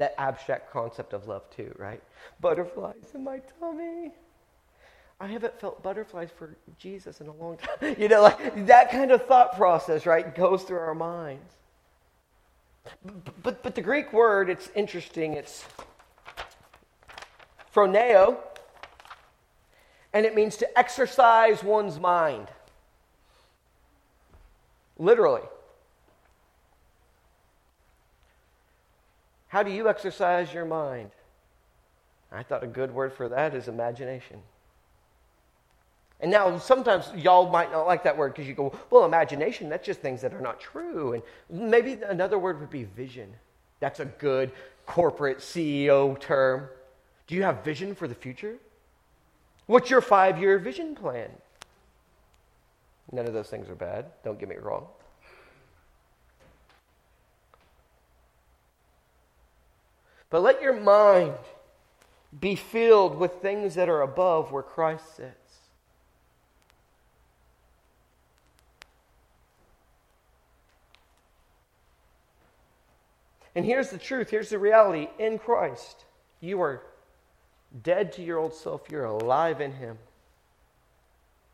That 0.00 0.14
abstract 0.16 0.72
concept 0.72 1.12
of 1.12 1.28
love, 1.28 1.42
too, 1.50 1.74
right? 1.76 2.02
Butterflies 2.40 3.12
in 3.14 3.22
my 3.22 3.42
tummy. 3.60 4.12
I 5.20 5.26
haven't 5.26 5.60
felt 5.60 5.82
butterflies 5.82 6.30
for 6.34 6.56
Jesus 6.78 7.20
in 7.20 7.26
a 7.26 7.32
long 7.34 7.58
time. 7.58 7.96
You 7.98 8.08
know, 8.08 8.22
like 8.22 8.66
that 8.66 8.90
kind 8.90 9.10
of 9.10 9.26
thought 9.26 9.58
process, 9.58 10.06
right, 10.06 10.34
goes 10.34 10.62
through 10.62 10.78
our 10.78 10.94
minds. 10.94 11.52
But, 13.42 13.62
but, 13.62 13.74
the 13.74 13.82
Greek 13.82 14.10
word, 14.14 14.48
it's 14.48 14.70
interesting. 14.74 15.34
It's 15.34 15.66
phroneo, 17.74 18.38
and 20.14 20.24
it 20.24 20.34
means 20.34 20.56
to 20.56 20.78
exercise 20.78 21.62
one's 21.62 22.00
mind. 22.00 22.48
Literally. 24.96 25.42
How 29.50 29.64
do 29.64 29.70
you 29.70 29.88
exercise 29.88 30.54
your 30.54 30.64
mind? 30.64 31.10
I 32.30 32.44
thought 32.44 32.62
a 32.62 32.68
good 32.68 32.94
word 32.94 33.12
for 33.12 33.28
that 33.28 33.52
is 33.52 33.66
imagination. 33.66 34.40
And 36.20 36.30
now 36.30 36.56
sometimes 36.58 37.10
y'all 37.16 37.50
might 37.50 37.72
not 37.72 37.84
like 37.84 38.04
that 38.04 38.16
word 38.16 38.32
because 38.32 38.46
you 38.46 38.54
go, 38.54 38.72
well, 38.90 39.04
imagination, 39.04 39.68
that's 39.68 39.84
just 39.84 40.00
things 40.00 40.20
that 40.20 40.32
are 40.32 40.40
not 40.40 40.60
true. 40.60 41.14
And 41.14 41.70
maybe 41.70 41.98
another 42.06 42.38
word 42.38 42.60
would 42.60 42.70
be 42.70 42.84
vision. 42.84 43.34
That's 43.80 43.98
a 43.98 44.04
good 44.04 44.52
corporate 44.86 45.38
CEO 45.38 46.18
term. 46.20 46.68
Do 47.26 47.34
you 47.34 47.42
have 47.42 47.64
vision 47.64 47.96
for 47.96 48.06
the 48.06 48.14
future? 48.14 48.56
What's 49.66 49.90
your 49.90 50.00
five 50.00 50.38
year 50.38 50.58
vision 50.58 50.94
plan? 50.94 51.30
None 53.10 53.26
of 53.26 53.32
those 53.32 53.48
things 53.48 53.68
are 53.68 53.74
bad. 53.74 54.06
Don't 54.22 54.38
get 54.38 54.48
me 54.48 54.56
wrong. 54.56 54.86
But 60.30 60.42
let 60.42 60.62
your 60.62 60.80
mind 60.80 61.34
be 62.38 62.54
filled 62.54 63.18
with 63.18 63.42
things 63.42 63.74
that 63.74 63.88
are 63.88 64.02
above 64.02 64.52
where 64.52 64.62
Christ 64.62 65.16
sits. 65.16 65.40
And 73.54 73.64
here's 73.64 73.90
the 73.90 73.98
truth 73.98 74.30
here's 74.30 74.50
the 74.50 74.58
reality 74.58 75.08
in 75.18 75.38
Christ, 75.38 76.04
you 76.40 76.62
are 76.62 76.82
dead 77.82 78.12
to 78.12 78.22
your 78.22 78.38
old 78.38 78.54
self, 78.54 78.82
you're 78.90 79.04
alive 79.04 79.60
in 79.60 79.72
Him. 79.72 79.98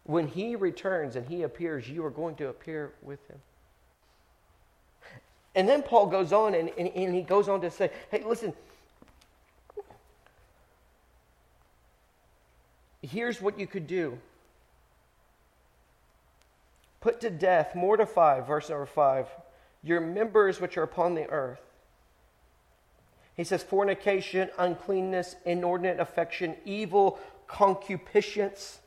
When 0.04 0.28
He 0.28 0.54
returns 0.54 1.16
and 1.16 1.26
He 1.26 1.42
appears, 1.42 1.88
you 1.88 2.04
are 2.04 2.10
going 2.10 2.36
to 2.36 2.48
appear 2.48 2.92
with 3.02 3.26
Him. 3.28 3.38
And 5.56 5.66
then 5.66 5.82
Paul 5.82 6.06
goes 6.06 6.34
on 6.34 6.54
and, 6.54 6.70
and, 6.76 6.88
and 6.94 7.14
he 7.14 7.22
goes 7.22 7.48
on 7.48 7.62
to 7.62 7.70
say, 7.70 7.90
hey, 8.10 8.22
listen, 8.24 8.52
here's 13.00 13.40
what 13.40 13.58
you 13.58 13.66
could 13.66 13.86
do. 13.86 14.18
Put 17.00 17.22
to 17.22 17.30
death, 17.30 17.74
mortify, 17.74 18.40
verse 18.40 18.68
number 18.68 18.84
five, 18.84 19.28
your 19.82 20.00
members 20.00 20.60
which 20.60 20.76
are 20.76 20.82
upon 20.82 21.14
the 21.14 21.26
earth. 21.30 21.60
He 23.34 23.44
says, 23.44 23.62
fornication, 23.62 24.50
uncleanness, 24.58 25.36
inordinate 25.46 26.00
affection, 26.00 26.54
evil 26.66 27.18
concupiscence, 27.46 28.78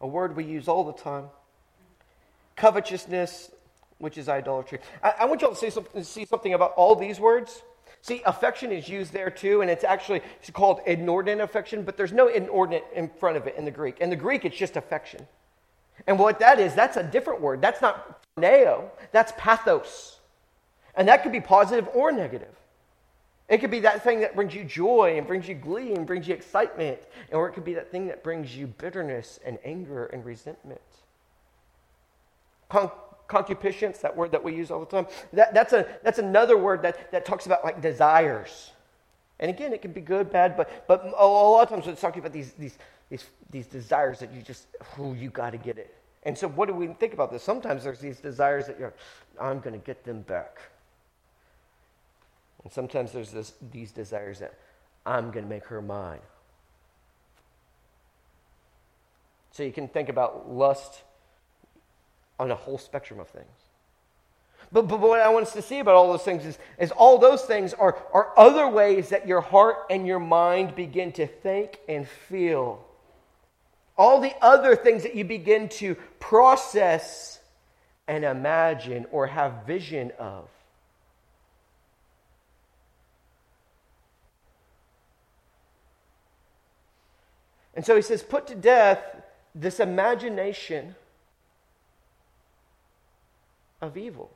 a 0.00 0.06
word 0.06 0.36
we 0.36 0.44
use 0.44 0.68
all 0.68 0.84
the 0.84 0.92
time, 0.92 1.26
covetousness, 2.56 3.50
which 3.98 4.18
is 4.18 4.28
idolatry. 4.28 4.78
I, 5.02 5.14
I 5.20 5.24
want 5.26 5.42
you 5.42 5.48
all 5.48 5.54
to 5.54 5.58
see 5.58 5.70
something, 5.70 6.02
see 6.02 6.24
something 6.24 6.54
about 6.54 6.72
all 6.76 6.94
these 6.94 7.20
words. 7.20 7.62
See, 8.00 8.22
affection 8.24 8.70
is 8.70 8.88
used 8.88 9.12
there 9.12 9.30
too, 9.30 9.60
and 9.60 9.70
it's 9.70 9.84
actually 9.84 10.22
it's 10.40 10.50
called 10.50 10.80
inordinate 10.86 11.42
affection, 11.42 11.82
but 11.82 11.96
there's 11.96 12.12
no 12.12 12.28
inordinate 12.28 12.84
in 12.94 13.08
front 13.08 13.36
of 13.36 13.46
it 13.46 13.56
in 13.56 13.64
the 13.64 13.70
Greek. 13.70 13.98
In 13.98 14.10
the 14.10 14.16
Greek, 14.16 14.44
it's 14.44 14.56
just 14.56 14.76
affection. 14.76 15.26
And 16.06 16.18
what 16.18 16.38
that 16.38 16.60
is, 16.60 16.74
that's 16.74 16.96
a 16.96 17.02
different 17.02 17.40
word. 17.40 17.60
That's 17.60 17.82
not 17.82 18.24
neo, 18.36 18.90
that's 19.10 19.32
pathos. 19.36 20.20
And 20.94 21.08
that 21.08 21.22
could 21.22 21.32
be 21.32 21.40
positive 21.40 21.88
or 21.92 22.12
negative. 22.12 22.54
It 23.48 23.58
could 23.58 23.70
be 23.70 23.80
that 23.80 24.04
thing 24.04 24.20
that 24.20 24.36
brings 24.36 24.54
you 24.54 24.62
joy 24.62 25.14
and 25.16 25.26
brings 25.26 25.48
you 25.48 25.54
glee 25.54 25.94
and 25.94 26.06
brings 26.06 26.28
you 26.28 26.34
excitement, 26.34 26.98
or 27.32 27.48
it 27.48 27.52
could 27.52 27.64
be 27.64 27.74
that 27.74 27.90
thing 27.90 28.06
that 28.08 28.22
brings 28.22 28.54
you 28.54 28.66
bitterness 28.66 29.40
and 29.44 29.58
anger 29.64 30.06
and 30.06 30.24
resentment. 30.24 30.80
Concupiscence, 33.28 33.98
that 33.98 34.16
word 34.16 34.32
that 34.32 34.42
we 34.42 34.54
use 34.54 34.70
all 34.70 34.80
the 34.80 34.86
time, 34.86 35.06
that, 35.32 35.54
that's, 35.54 35.72
a, 35.72 35.86
that's 36.02 36.18
another 36.18 36.56
word 36.56 36.82
that, 36.82 37.12
that 37.12 37.24
talks 37.24 37.46
about 37.46 37.62
like 37.62 37.80
desires. 37.80 38.72
And 39.38 39.50
again, 39.50 39.72
it 39.72 39.82
can 39.82 39.92
be 39.92 40.00
good, 40.00 40.32
bad, 40.32 40.56
but, 40.56 40.86
but 40.88 41.04
a 41.16 41.26
lot 41.26 41.62
of 41.62 41.68
times 41.68 41.86
it's 41.86 42.00
talking 42.00 42.20
about 42.20 42.32
these, 42.32 42.52
these, 42.54 42.78
these, 43.10 43.24
these 43.50 43.66
desires 43.66 44.18
that 44.18 44.32
you 44.32 44.42
just, 44.42 44.66
oh, 44.98 45.12
you 45.12 45.30
got 45.30 45.50
to 45.50 45.58
get 45.58 45.78
it. 45.78 45.94
And 46.24 46.36
so, 46.36 46.48
what 46.48 46.66
do 46.66 46.74
we 46.74 46.88
think 46.88 47.12
about 47.12 47.30
this? 47.30 47.42
Sometimes 47.44 47.84
there's 47.84 48.00
these 48.00 48.18
desires 48.18 48.66
that 48.66 48.78
you're, 48.78 48.92
I'm 49.40 49.60
going 49.60 49.78
to 49.78 49.84
get 49.86 50.04
them 50.04 50.22
back. 50.22 50.58
And 52.64 52.72
sometimes 52.72 53.12
there's 53.12 53.30
this, 53.30 53.52
these 53.70 53.92
desires 53.92 54.40
that 54.40 54.54
I'm 55.06 55.30
going 55.30 55.44
to 55.44 55.48
make 55.48 55.64
her 55.66 55.80
mine. 55.80 56.18
So 59.52 59.62
you 59.62 59.72
can 59.72 59.88
think 59.88 60.08
about 60.08 60.50
lust 60.50 61.02
on 62.38 62.50
a 62.50 62.54
whole 62.54 62.78
spectrum 62.78 63.20
of 63.20 63.28
things. 63.28 63.46
But, 64.70 64.82
but 64.82 65.00
what 65.00 65.20
I 65.20 65.28
want 65.30 65.46
us 65.46 65.52
to 65.54 65.62
see 65.62 65.78
about 65.78 65.94
all 65.94 66.10
those 66.10 66.22
things 66.22 66.44
is, 66.44 66.58
is 66.78 66.90
all 66.90 67.18
those 67.18 67.42
things 67.42 67.72
are, 67.72 67.96
are 68.12 68.32
other 68.36 68.68
ways 68.68 69.08
that 69.10 69.26
your 69.26 69.40
heart 69.40 69.86
and 69.90 70.06
your 70.06 70.18
mind 70.18 70.74
begin 70.74 71.12
to 71.12 71.26
think 71.26 71.78
and 71.88 72.06
feel. 72.06 72.84
All 73.96 74.20
the 74.20 74.34
other 74.42 74.76
things 74.76 75.02
that 75.04 75.14
you 75.14 75.24
begin 75.24 75.68
to 75.70 75.96
process 76.20 77.40
and 78.06 78.24
imagine 78.24 79.06
or 79.10 79.26
have 79.26 79.66
vision 79.66 80.12
of. 80.18 80.48
And 87.74 87.86
so 87.86 87.96
he 87.96 88.02
says, 88.02 88.22
put 88.22 88.48
to 88.48 88.54
death 88.54 89.00
this 89.54 89.78
imagination 89.78 90.94
of 93.80 93.96
evil. 93.96 94.30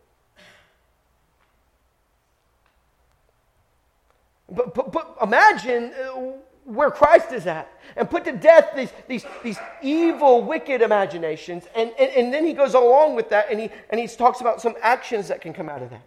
But, 4.49 4.75
but, 4.75 4.93
but 4.93 5.17
imagine 5.23 5.93
uh, 5.95 6.33
where 6.65 6.91
Christ 6.91 7.33
is 7.33 7.47
at 7.47 7.69
and 7.97 8.09
put 8.09 8.25
to 8.25 8.33
death 8.33 8.71
these, 8.77 8.93
these, 9.09 9.25
these 9.43 9.59
evil, 9.83 10.43
wicked 10.43 10.83
imaginations. 10.83 11.65
And, 11.75 11.93
and, 11.99 12.11
and 12.11 12.35
then 12.35 12.45
he 12.45 12.53
goes 12.53 12.75
along 12.75 13.17
with 13.17 13.31
that 13.31 13.51
and 13.51 13.59
he, 13.59 13.71
and 13.91 13.99
he 13.99 14.07
talks 14.07 14.41
about 14.41 14.61
some 14.61 14.75
actions 14.83 15.29
that 15.29 15.41
can 15.41 15.53
come 15.53 15.69
out 15.69 15.83
of 15.83 15.91
that. 15.91 16.03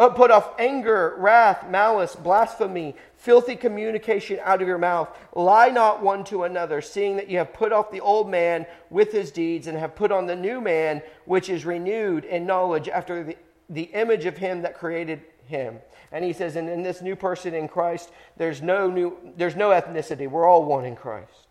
Uh, 0.00 0.08
put 0.08 0.30
off 0.30 0.58
anger, 0.58 1.14
wrath, 1.18 1.68
malice, 1.68 2.16
blasphemy, 2.16 2.96
filthy 3.18 3.54
communication 3.54 4.40
out 4.42 4.62
of 4.62 4.66
your 4.66 4.78
mouth. 4.78 5.14
Lie 5.34 5.68
not 5.68 6.02
one 6.02 6.24
to 6.24 6.44
another, 6.44 6.80
seeing 6.80 7.16
that 7.16 7.28
you 7.28 7.36
have 7.36 7.52
put 7.52 7.70
off 7.70 7.90
the 7.90 8.00
old 8.00 8.30
man 8.30 8.64
with 8.88 9.12
his 9.12 9.30
deeds 9.30 9.66
and 9.66 9.76
have 9.76 9.94
put 9.94 10.10
on 10.10 10.26
the 10.26 10.34
new 10.34 10.58
man, 10.58 11.02
which 11.26 11.50
is 11.50 11.66
renewed 11.66 12.24
in 12.24 12.46
knowledge 12.46 12.88
after 12.88 13.22
the, 13.22 13.36
the 13.68 13.82
image 13.82 14.24
of 14.24 14.38
him 14.38 14.62
that 14.62 14.72
created 14.72 15.20
him. 15.44 15.78
And 16.12 16.24
he 16.24 16.32
says, 16.32 16.56
and 16.56 16.66
in 16.66 16.82
this 16.82 17.02
new 17.02 17.14
person 17.14 17.52
in 17.52 17.68
Christ, 17.68 18.10
there's 18.38 18.62
no 18.62 18.88
new, 18.88 19.18
there's 19.36 19.54
no 19.54 19.68
ethnicity. 19.68 20.30
We're 20.30 20.48
all 20.48 20.64
one 20.64 20.86
in 20.86 20.96
Christ. 20.96 21.46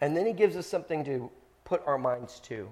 And 0.00 0.16
then 0.16 0.24
he 0.24 0.32
gives 0.32 0.54
us 0.54 0.68
something 0.68 1.04
to 1.06 1.32
put 1.64 1.82
our 1.86 1.98
minds 1.98 2.40
to. 2.40 2.68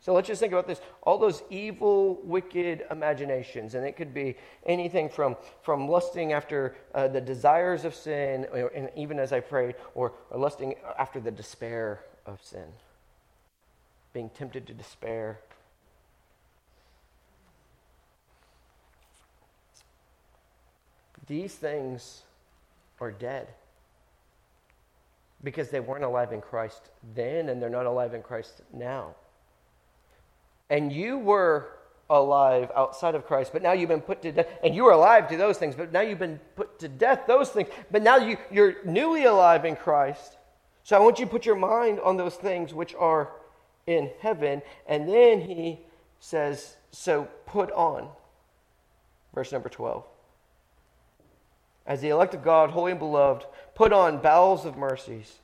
So 0.00 0.14
let's 0.14 0.28
just 0.28 0.40
think 0.40 0.52
about 0.52 0.66
this. 0.66 0.80
All 1.02 1.18
those 1.18 1.42
evil, 1.50 2.20
wicked 2.22 2.84
imaginations, 2.90 3.74
and 3.74 3.84
it 3.84 3.96
could 3.96 4.14
be 4.14 4.36
anything 4.64 5.08
from, 5.08 5.36
from 5.62 5.88
lusting 5.88 6.32
after 6.32 6.76
uh, 6.94 7.08
the 7.08 7.20
desires 7.20 7.84
of 7.84 7.94
sin, 7.94 8.46
or, 8.52 8.68
and 8.68 8.88
even 8.96 9.18
as 9.18 9.32
I 9.32 9.40
prayed, 9.40 9.74
or, 9.94 10.14
or 10.30 10.38
lusting 10.38 10.76
after 10.98 11.20
the 11.20 11.30
despair 11.30 12.04
of 12.24 12.42
sin, 12.42 12.64
being 14.12 14.30
tempted 14.30 14.66
to 14.68 14.72
despair. 14.72 15.40
These 21.26 21.54
things 21.56 22.22
are 22.98 23.10
dead 23.10 23.48
because 25.42 25.70
they 25.70 25.80
weren't 25.80 26.04
alive 26.04 26.32
in 26.32 26.40
Christ 26.40 26.90
then 27.14 27.48
and 27.48 27.62
they're 27.62 27.70
not 27.70 27.86
alive 27.86 28.14
in 28.14 28.22
Christ 28.22 28.62
now. 28.72 29.14
And 30.70 30.92
you 30.92 31.18
were 31.18 31.70
alive 32.10 32.70
outside 32.74 33.14
of 33.14 33.26
Christ, 33.26 33.52
but 33.52 33.62
now 33.62 33.72
you've 33.72 33.88
been 33.88 34.00
put 34.00 34.22
to 34.22 34.32
death. 34.32 34.46
And 34.62 34.74
you 34.74 34.84
were 34.84 34.92
alive 34.92 35.28
to 35.28 35.36
those 35.36 35.58
things, 35.58 35.74
but 35.74 35.92
now 35.92 36.00
you've 36.00 36.18
been 36.18 36.40
put 36.56 36.78
to 36.80 36.88
death, 36.88 37.22
those 37.26 37.50
things. 37.50 37.68
But 37.90 38.02
now 38.02 38.16
you, 38.16 38.36
you're 38.50 38.76
newly 38.84 39.24
alive 39.24 39.64
in 39.64 39.76
Christ. 39.76 40.36
So 40.84 40.96
I 40.96 41.00
want 41.00 41.18
you 41.18 41.26
to 41.26 41.30
put 41.30 41.44
your 41.44 41.56
mind 41.56 42.00
on 42.00 42.16
those 42.16 42.34
things 42.34 42.72
which 42.72 42.94
are 42.94 43.30
in 43.86 44.10
heaven. 44.20 44.62
And 44.86 45.08
then 45.08 45.40
he 45.40 45.80
says, 46.20 46.76
So 46.90 47.28
put 47.46 47.70
on. 47.72 48.08
Verse 49.34 49.52
number 49.52 49.68
12. 49.68 50.04
As 51.88 52.02
the 52.02 52.10
elect 52.10 52.34
of 52.34 52.44
God, 52.44 52.70
holy 52.70 52.92
and 52.92 52.98
beloved, 53.00 53.46
put 53.74 53.94
on 53.94 54.18
bowels 54.18 54.66
of 54.66 54.76
mercies. 54.76 55.38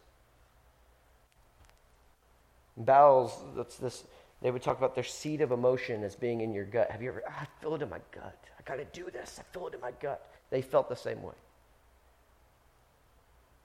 Bowels, 2.76 3.34
that's 3.56 3.78
this, 3.78 4.04
they 4.42 4.50
would 4.50 4.60
talk 4.60 4.76
about 4.76 4.94
their 4.94 5.04
seat 5.04 5.40
of 5.40 5.52
emotion 5.52 6.04
as 6.04 6.14
being 6.14 6.42
in 6.42 6.52
your 6.52 6.66
gut. 6.66 6.90
Have 6.90 7.02
you 7.02 7.08
ever, 7.08 7.22
ah, 7.26 7.40
I 7.40 7.62
feel 7.62 7.74
it 7.74 7.80
in 7.80 7.88
my 7.88 8.00
gut. 8.10 8.38
I 8.58 8.62
got 8.62 8.76
to 8.76 8.84
do 8.84 9.10
this. 9.10 9.40
I 9.40 9.42
feel 9.54 9.66
it 9.68 9.74
in 9.74 9.80
my 9.80 9.92
gut. 9.92 10.30
They 10.50 10.60
felt 10.60 10.90
the 10.90 10.96
same 10.96 11.22
way. 11.22 11.34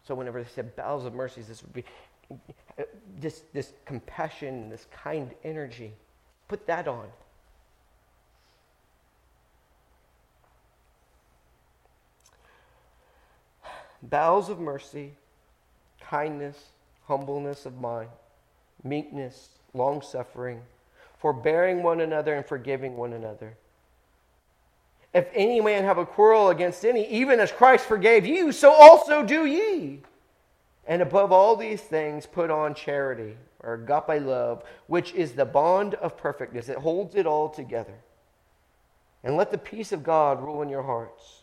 So 0.07 0.15
whenever 0.15 0.41
they 0.41 0.49
said 0.49 0.73
bowels 0.77 1.05
of 1.05 1.13
mercies, 1.13 1.47
this 1.47 1.61
would 1.61 1.73
be 1.73 1.83
this, 3.19 3.41
this 3.53 3.73
compassion, 3.85 4.69
this 4.69 4.87
kind 5.03 5.31
energy. 5.43 5.91
Put 6.47 6.65
that 6.67 6.87
on. 6.87 7.07
Bowels 14.01 14.49
of 14.49 14.59
mercy, 14.59 15.13
kindness, 16.01 16.57
humbleness 17.05 17.65
of 17.65 17.79
mind, 17.79 18.09
meekness, 18.83 19.49
long 19.73 20.01
suffering, 20.01 20.61
forbearing 21.17 21.83
one 21.83 22.01
another 22.01 22.33
and 22.33 22.45
forgiving 22.45 22.97
one 22.97 23.13
another. 23.13 23.55
If 25.13 25.27
any 25.33 25.59
man 25.59 25.83
have 25.85 25.97
a 25.97 26.05
quarrel 26.05 26.49
against 26.49 26.85
any, 26.85 27.07
even 27.09 27.39
as 27.39 27.51
Christ 27.51 27.85
forgave 27.85 28.25
you, 28.25 28.51
so 28.51 28.71
also 28.71 29.23
do 29.23 29.45
ye. 29.45 30.01
And 30.87 31.01
above 31.01 31.31
all 31.31 31.55
these 31.55 31.81
things, 31.81 32.25
put 32.25 32.51
on 32.51 32.75
charity, 32.75 33.35
or 33.61 33.73
agape 33.73 34.23
love, 34.23 34.63
which 34.87 35.13
is 35.13 35.33
the 35.33 35.45
bond 35.45 35.95
of 35.95 36.17
perfectness. 36.17 36.69
It 36.69 36.77
holds 36.77 37.15
it 37.15 37.25
all 37.25 37.49
together. 37.49 37.95
And 39.23 39.35
let 39.35 39.51
the 39.51 39.57
peace 39.57 39.91
of 39.91 40.03
God 40.03 40.41
rule 40.41 40.61
in 40.61 40.69
your 40.69 40.83
hearts 40.83 41.38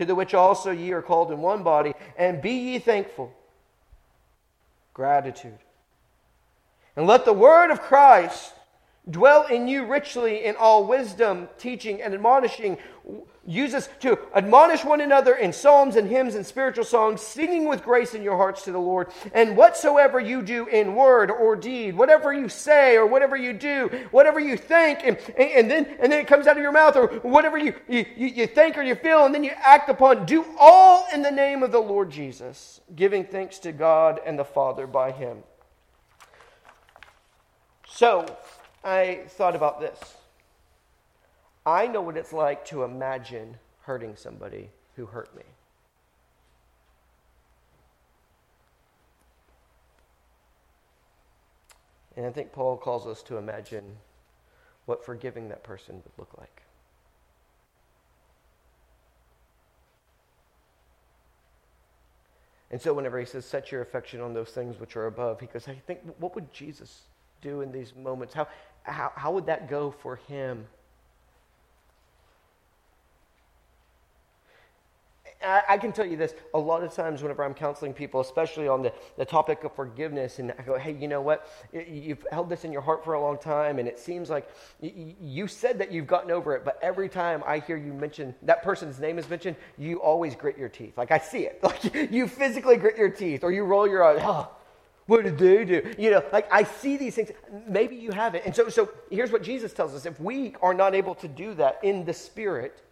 to 0.00 0.06
the 0.06 0.14
which 0.14 0.32
also 0.32 0.70
ye 0.70 0.92
are 0.92 1.02
called 1.02 1.30
in 1.30 1.42
one 1.42 1.62
body, 1.62 1.92
and 2.16 2.40
be 2.40 2.52
ye 2.52 2.78
thankful. 2.78 3.30
Gratitude. 4.94 5.58
And 6.96 7.06
let 7.06 7.26
the 7.26 7.34
word 7.34 7.70
of 7.70 7.82
Christ 7.82 8.54
dwell 9.08 9.46
in 9.46 9.68
you 9.68 9.86
richly 9.86 10.44
in 10.44 10.56
all 10.56 10.86
wisdom, 10.86 11.48
teaching, 11.58 12.02
and 12.02 12.14
admonishing 12.14 12.78
use 13.46 13.74
us 13.74 13.88
to 14.00 14.18
admonish 14.34 14.84
one 14.84 15.00
another 15.00 15.34
in 15.34 15.52
psalms 15.52 15.96
and 15.96 16.08
hymns 16.08 16.34
and 16.34 16.44
spiritual 16.46 16.84
songs, 16.84 17.20
singing 17.20 17.66
with 17.66 17.82
grace 17.82 18.14
in 18.14 18.22
your 18.22 18.36
hearts 18.36 18.62
to 18.64 18.72
the 18.72 18.78
Lord. 18.78 19.08
And 19.32 19.56
whatsoever 19.56 20.20
you 20.20 20.42
do 20.42 20.66
in 20.66 20.94
word 20.94 21.30
or 21.30 21.56
deed, 21.56 21.96
whatever 21.96 22.32
you 22.32 22.48
say 22.48 22.96
or 22.96 23.06
whatever 23.06 23.36
you 23.36 23.52
do, 23.52 23.88
whatever 24.10 24.38
you 24.38 24.56
think, 24.56 25.00
and, 25.04 25.18
and, 25.36 25.70
then, 25.70 25.86
and 26.00 26.12
then 26.12 26.20
it 26.20 26.26
comes 26.26 26.46
out 26.46 26.56
of 26.56 26.62
your 26.62 26.72
mouth, 26.72 26.96
or 26.96 27.08
whatever 27.22 27.58
you, 27.58 27.74
you, 27.88 28.04
you 28.16 28.46
think 28.46 28.76
or 28.76 28.82
you 28.82 28.94
feel, 28.94 29.24
and 29.24 29.34
then 29.34 29.44
you 29.44 29.52
act 29.56 29.88
upon, 29.88 30.26
do 30.26 30.44
all 30.58 31.06
in 31.12 31.22
the 31.22 31.30
name 31.30 31.62
of 31.62 31.72
the 31.72 31.80
Lord 31.80 32.10
Jesus, 32.10 32.80
giving 32.94 33.24
thanks 33.24 33.58
to 33.60 33.72
God 33.72 34.20
and 34.24 34.38
the 34.38 34.44
Father 34.44 34.86
by 34.86 35.10
him. 35.10 35.42
So, 37.88 38.24
I 38.82 39.22
thought 39.28 39.54
about 39.54 39.80
this. 39.80 39.98
I 41.66 41.86
know 41.86 42.00
what 42.00 42.16
it's 42.16 42.32
like 42.32 42.64
to 42.66 42.82
imagine 42.82 43.58
hurting 43.82 44.16
somebody 44.16 44.70
who 44.96 45.06
hurt 45.06 45.34
me. 45.36 45.42
And 52.16 52.26
I 52.26 52.30
think 52.30 52.52
Paul 52.52 52.76
calls 52.76 53.06
us 53.06 53.22
to 53.24 53.36
imagine 53.36 53.84
what 54.86 55.04
forgiving 55.04 55.48
that 55.48 55.62
person 55.62 55.96
would 55.96 56.12
look 56.18 56.36
like. 56.38 56.62
And 62.70 62.80
so, 62.80 62.92
whenever 62.92 63.18
he 63.18 63.26
says, 63.26 63.44
set 63.44 63.72
your 63.72 63.82
affection 63.82 64.20
on 64.20 64.32
those 64.32 64.50
things 64.50 64.78
which 64.78 64.96
are 64.96 65.06
above, 65.06 65.40
he 65.40 65.46
goes, 65.46 65.66
I 65.66 65.74
think, 65.86 66.00
what 66.18 66.34
would 66.34 66.52
Jesus 66.52 67.02
do 67.40 67.62
in 67.62 67.72
these 67.72 67.94
moments? 67.96 68.32
How, 68.32 68.46
how, 68.90 69.12
how 69.14 69.32
would 69.32 69.46
that 69.46 69.68
go 69.68 69.90
for 69.90 70.16
him? 70.16 70.66
I, 75.42 75.62
I, 75.70 75.78
can 75.78 75.92
tell 75.92 76.04
you 76.04 76.16
this 76.16 76.34
a 76.52 76.58
lot 76.58 76.82
of 76.82 76.92
times 76.92 77.22
whenever 77.22 77.42
I'm 77.44 77.54
counseling 77.54 77.94
people, 77.94 78.20
especially 78.20 78.68
on 78.68 78.82
the, 78.82 78.92
the 79.16 79.24
topic 79.24 79.64
of 79.64 79.74
forgiveness, 79.74 80.38
and 80.38 80.52
I 80.58 80.62
go, 80.62 80.78
hey, 80.78 80.92
you 80.92 81.08
know 81.08 81.22
what? 81.22 81.48
You've 81.72 82.26
held 82.30 82.50
this 82.50 82.64
in 82.64 82.72
your 82.72 82.82
heart 82.82 83.04
for 83.04 83.14
a 83.14 83.20
long 83.20 83.38
time, 83.38 83.78
and 83.78 83.88
it 83.88 83.98
seems 83.98 84.28
like 84.28 84.48
you 84.82 85.46
said 85.46 85.78
that 85.78 85.92
you've 85.92 86.06
gotten 86.06 86.30
over 86.30 86.54
it, 86.54 86.64
but 86.64 86.78
every 86.82 87.08
time 87.08 87.42
I 87.46 87.60
hear 87.60 87.76
you 87.76 87.92
mention 87.94 88.34
that 88.42 88.62
person's 88.62 89.00
name 89.00 89.18
is 89.18 89.28
mentioned, 89.30 89.56
you 89.78 90.00
always 90.02 90.34
grit 90.34 90.58
your 90.58 90.68
teeth. 90.68 90.98
Like 90.98 91.10
I 91.10 91.18
see 91.18 91.46
it. 91.46 91.60
Like 91.70 92.10
you 92.10 92.26
physically 92.26 92.76
grit 92.76 92.98
your 92.98 93.10
teeth, 93.10 93.44
or 93.44 93.52
you 93.52 93.62
roll 93.62 93.86
your 93.86 94.02
eyes. 94.02 94.20
Oh, 94.22 94.50
what 95.10 95.24
did 95.24 95.38
they 95.38 95.64
do? 95.64 95.94
You 95.98 96.10
know, 96.12 96.24
like 96.32 96.46
I 96.52 96.62
see 96.62 96.96
these 96.96 97.14
things. 97.16 97.30
Maybe 97.66 97.96
you 97.96 98.12
haven't. 98.12 98.44
And 98.46 98.54
so, 98.54 98.68
so 98.68 98.90
here's 99.10 99.32
what 99.32 99.42
Jesus 99.42 99.72
tells 99.72 99.94
us: 99.94 100.06
if 100.06 100.20
we 100.20 100.54
are 100.62 100.72
not 100.72 100.94
able 100.94 101.14
to 101.16 101.26
do 101.26 101.52
that 101.54 101.80
in 101.82 102.04
the 102.04 102.14
Spirit, 102.14 102.82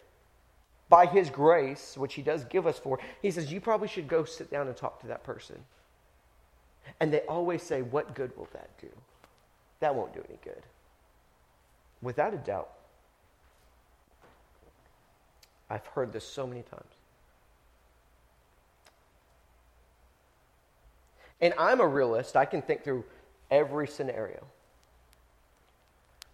by 0.89 1.05
his 1.05 1.29
grace, 1.29 1.95
which 1.95 2.15
he 2.15 2.21
does 2.21 2.43
give 2.45 2.67
us 2.67 2.77
for, 2.77 2.99
he 3.21 3.31
says, 3.31 3.51
you 3.51 3.61
probably 3.61 3.87
should 3.87 4.07
go 4.07 4.25
sit 4.25 4.49
down 4.51 4.67
and 4.67 4.75
talk 4.75 4.99
to 5.01 5.07
that 5.07 5.23
person. 5.23 5.55
And 6.99 7.13
they 7.13 7.19
always 7.21 7.61
say, 7.61 7.83
what 7.83 8.15
good 8.15 8.35
will 8.35 8.49
that 8.53 8.69
do? 8.81 8.89
That 9.79 9.93
won't 9.93 10.13
do 10.13 10.23
any 10.27 10.39
good. 10.43 10.63
Without 12.01 12.33
a 12.33 12.37
doubt. 12.37 12.71
I've 15.69 15.85
heard 15.85 16.11
this 16.11 16.25
so 16.25 16.47
many 16.47 16.63
times. 16.63 16.98
And 21.41 21.53
I'm 21.57 21.79
a 21.79 21.87
realist. 21.87 22.35
I 22.35 22.45
can 22.45 22.61
think 22.61 22.83
through 22.83 23.05
every 23.49 23.87
scenario. 23.87 24.45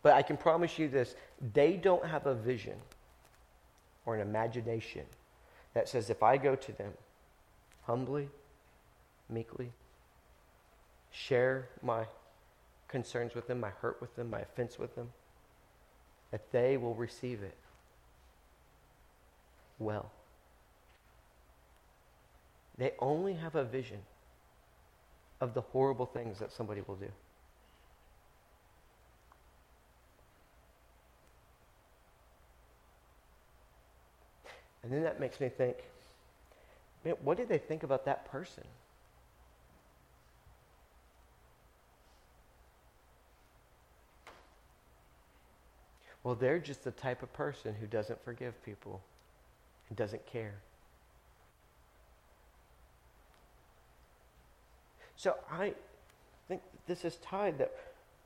But 0.01 0.13
I 0.13 0.21
can 0.21 0.37
promise 0.37 0.77
you 0.77 0.87
this 0.87 1.15
they 1.53 1.73
don't 1.73 2.05
have 2.05 2.25
a 2.25 2.35
vision 2.35 2.77
or 4.05 4.15
an 4.15 4.21
imagination 4.21 5.03
that 5.73 5.89
says, 5.89 6.09
if 6.09 6.23
I 6.23 6.37
go 6.37 6.55
to 6.55 6.71
them 6.73 6.93
humbly, 7.83 8.29
meekly, 9.29 9.71
share 11.11 11.69
my 11.81 12.05
concerns 12.87 13.35
with 13.35 13.47
them, 13.47 13.59
my 13.59 13.71
hurt 13.81 13.99
with 13.99 14.15
them, 14.15 14.29
my 14.29 14.39
offense 14.39 14.79
with 14.79 14.95
them, 14.95 15.11
that 16.31 16.51
they 16.51 16.77
will 16.77 16.95
receive 16.95 17.43
it 17.43 17.57
well. 19.79 20.11
They 22.77 22.93
only 22.99 23.33
have 23.33 23.55
a 23.55 23.63
vision 23.63 23.99
of 25.41 25.53
the 25.53 25.61
horrible 25.61 26.05
things 26.05 26.39
that 26.39 26.51
somebody 26.51 26.81
will 26.87 26.95
do. 26.95 27.11
And 34.83 34.93
then 34.93 35.03
that 35.03 35.19
makes 35.19 35.39
me 35.39 35.49
think, 35.49 35.77
man, 37.03 37.15
what 37.23 37.37
did 37.37 37.49
they 37.49 37.57
think 37.57 37.83
about 37.83 38.05
that 38.05 38.29
person? 38.31 38.63
Well, 46.23 46.35
they're 46.35 46.59
just 46.59 46.83
the 46.83 46.91
type 46.91 47.23
of 47.23 47.33
person 47.33 47.75
who 47.79 47.87
doesn't 47.87 48.23
forgive 48.23 48.63
people 48.63 49.01
and 49.89 49.97
doesn't 49.97 50.25
care. 50.25 50.55
So 55.15 55.35
I 55.51 55.73
think 56.47 56.61
this 56.87 57.05
is 57.05 57.17
tied 57.17 57.57
that 57.59 57.71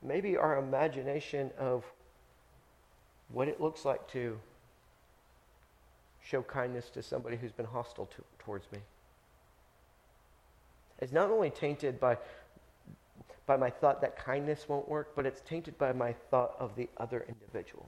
maybe 0.01 0.37
our 0.37 0.57
imagination 0.57 1.51
of 1.57 1.85
what 3.31 3.47
it 3.47 3.61
looks 3.61 3.85
like 3.85 4.07
to 4.11 4.39
show 6.21 6.41
kindness 6.41 6.89
to 6.91 7.01
somebody 7.01 7.37
who's 7.37 7.51
been 7.51 7.65
hostile 7.65 8.05
to, 8.07 8.23
towards 8.39 8.71
me. 8.71 8.79
is 11.01 11.11
not 11.11 11.29
only 11.29 11.49
tainted 11.49 11.99
by, 11.99 12.17
by 13.45 13.55
my 13.55 13.69
thought 13.69 14.01
that 14.01 14.17
kindness 14.17 14.67
won't 14.67 14.87
work, 14.87 15.15
but 15.15 15.25
it's 15.25 15.41
tainted 15.41 15.77
by 15.77 15.93
my 15.93 16.13
thought 16.29 16.55
of 16.59 16.75
the 16.75 16.89
other 16.97 17.25
individual. 17.27 17.87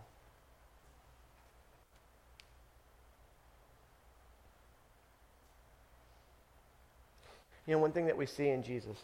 You 7.67 7.73
know, 7.73 7.79
one 7.79 7.91
thing 7.91 8.05
that 8.07 8.17
we 8.17 8.25
see 8.25 8.49
in 8.49 8.63
Jesus 8.63 8.97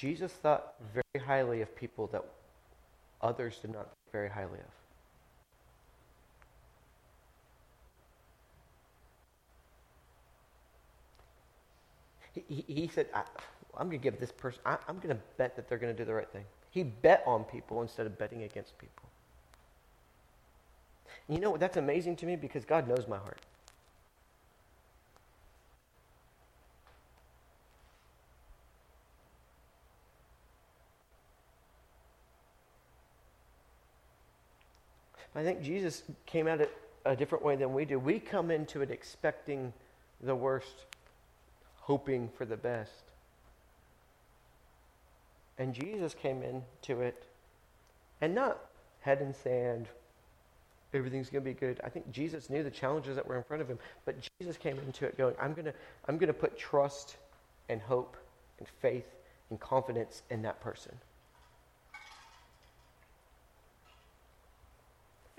Jesus 0.00 0.32
thought 0.32 0.76
very 0.94 1.26
highly 1.26 1.60
of 1.60 1.76
people 1.76 2.06
that 2.06 2.24
others 3.20 3.58
did 3.60 3.70
not 3.70 3.84
think 3.84 4.12
very 4.12 4.30
highly 4.30 4.58
of. 4.58 4.64
He, 12.32 12.64
he, 12.66 12.74
he 12.82 12.88
said, 12.88 13.08
I, 13.12 13.24
am 13.78 13.88
going 13.88 13.90
to 13.90 13.98
give 13.98 14.18
this 14.18 14.32
person, 14.32 14.62
I, 14.64 14.78
I'm 14.88 14.96
going 14.96 15.14
to 15.14 15.20
bet 15.36 15.54
that 15.56 15.68
they're 15.68 15.76
going 15.76 15.94
to 15.94 16.02
do 16.02 16.06
the 16.06 16.14
right 16.14 16.30
thing. 16.30 16.44
He 16.70 16.82
bet 16.82 17.22
on 17.26 17.44
people 17.44 17.82
instead 17.82 18.06
of 18.06 18.16
betting 18.16 18.44
against 18.44 18.78
people. 18.78 19.09
You 21.30 21.38
know? 21.38 21.56
That's 21.56 21.76
amazing 21.76 22.16
to 22.16 22.26
me 22.26 22.34
because 22.34 22.64
God 22.64 22.88
knows 22.88 23.06
my 23.08 23.16
heart. 23.16 23.38
I 35.36 35.44
think 35.44 35.62
Jesus 35.62 36.02
came 36.26 36.48
at 36.48 36.60
it 36.60 36.76
a 37.04 37.14
different 37.14 37.44
way 37.44 37.54
than 37.54 37.72
we 37.72 37.84
do. 37.84 38.00
We 38.00 38.18
come 38.18 38.50
into 38.50 38.82
it 38.82 38.90
expecting 38.90 39.72
the 40.20 40.34
worst, 40.34 40.84
hoping 41.76 42.28
for 42.36 42.44
the 42.44 42.56
best. 42.56 43.04
And 45.58 45.72
Jesus 45.72 46.12
came 46.12 46.42
into 46.42 47.02
it 47.02 47.22
and 48.20 48.34
not 48.34 48.58
head 49.00 49.22
in 49.22 49.32
sand, 49.32 49.86
everything's 50.94 51.30
going 51.30 51.44
to 51.44 51.50
be 51.50 51.54
good. 51.54 51.80
I 51.84 51.88
think 51.88 52.10
Jesus 52.10 52.50
knew 52.50 52.62
the 52.62 52.70
challenges 52.70 53.16
that 53.16 53.26
were 53.26 53.36
in 53.36 53.42
front 53.42 53.62
of 53.62 53.68
him, 53.68 53.78
but 54.04 54.16
Jesus 54.38 54.56
came 54.56 54.78
into 54.78 55.04
it 55.06 55.16
going, 55.16 55.34
I'm 55.40 55.52
going 55.52 55.66
to 55.66 55.74
I'm 56.08 56.18
going 56.18 56.28
to 56.28 56.34
put 56.34 56.58
trust 56.58 57.16
and 57.68 57.80
hope 57.80 58.16
and 58.58 58.68
faith 58.80 59.06
and 59.50 59.58
confidence 59.60 60.22
in 60.30 60.42
that 60.42 60.60
person. 60.60 60.94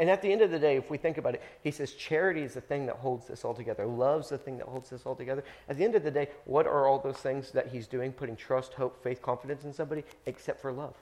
And 0.01 0.09
at 0.09 0.23
the 0.23 0.31
end 0.31 0.41
of 0.41 0.49
the 0.49 0.57
day, 0.57 0.77
if 0.77 0.89
we 0.89 0.97
think 0.97 1.19
about 1.19 1.35
it, 1.35 1.43
he 1.63 1.69
says 1.69 1.93
charity 1.93 2.41
is 2.41 2.55
the 2.55 2.61
thing 2.61 2.87
that 2.87 2.95
holds 2.95 3.27
this 3.27 3.45
all 3.45 3.53
together. 3.53 3.85
Love's 3.85 4.29
the 4.29 4.37
thing 4.39 4.57
that 4.57 4.65
holds 4.65 4.89
this 4.89 5.05
all 5.05 5.13
together. 5.15 5.43
At 5.69 5.77
the 5.77 5.83
end 5.83 5.93
of 5.93 6.01
the 6.01 6.09
day, 6.09 6.29
what 6.45 6.65
are 6.65 6.87
all 6.87 6.97
those 6.97 7.17
things 7.17 7.51
that 7.51 7.67
he's 7.67 7.85
doing, 7.85 8.11
putting 8.11 8.35
trust, 8.35 8.73
hope, 8.73 9.03
faith, 9.03 9.21
confidence 9.21 9.63
in 9.63 9.73
somebody, 9.73 10.03
except 10.25 10.59
for 10.59 10.71
love? 10.71 10.95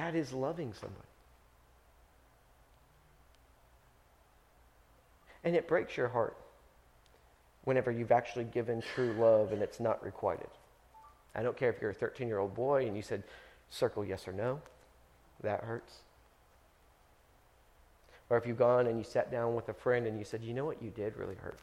That 0.00 0.14
is 0.14 0.32
loving 0.32 0.72
somebody. 0.72 1.06
And 5.44 5.54
it 5.54 5.68
breaks 5.68 5.94
your 5.94 6.08
heart 6.08 6.38
whenever 7.64 7.90
you've 7.90 8.10
actually 8.10 8.44
given 8.44 8.80
true 8.94 9.12
love 9.18 9.52
and 9.52 9.60
it's 9.60 9.78
not 9.78 10.02
requited. 10.02 10.48
I 11.34 11.42
don't 11.42 11.54
care 11.54 11.68
if 11.68 11.82
you're 11.82 11.90
a 11.90 11.94
13 11.94 12.28
year 12.28 12.38
old 12.38 12.54
boy 12.54 12.86
and 12.86 12.96
you 12.96 13.02
said, 13.02 13.24
circle 13.68 14.02
yes 14.02 14.26
or 14.26 14.32
no. 14.32 14.62
That 15.42 15.64
hurts. 15.64 15.96
Or 18.30 18.38
if 18.38 18.46
you've 18.46 18.56
gone 18.56 18.86
and 18.86 18.96
you 18.96 19.04
sat 19.04 19.30
down 19.30 19.54
with 19.54 19.68
a 19.68 19.74
friend 19.74 20.06
and 20.06 20.18
you 20.18 20.24
said, 20.24 20.42
you 20.42 20.54
know 20.54 20.64
what 20.64 20.82
you 20.82 20.88
did 20.88 21.14
really 21.18 21.34
hurt. 21.34 21.58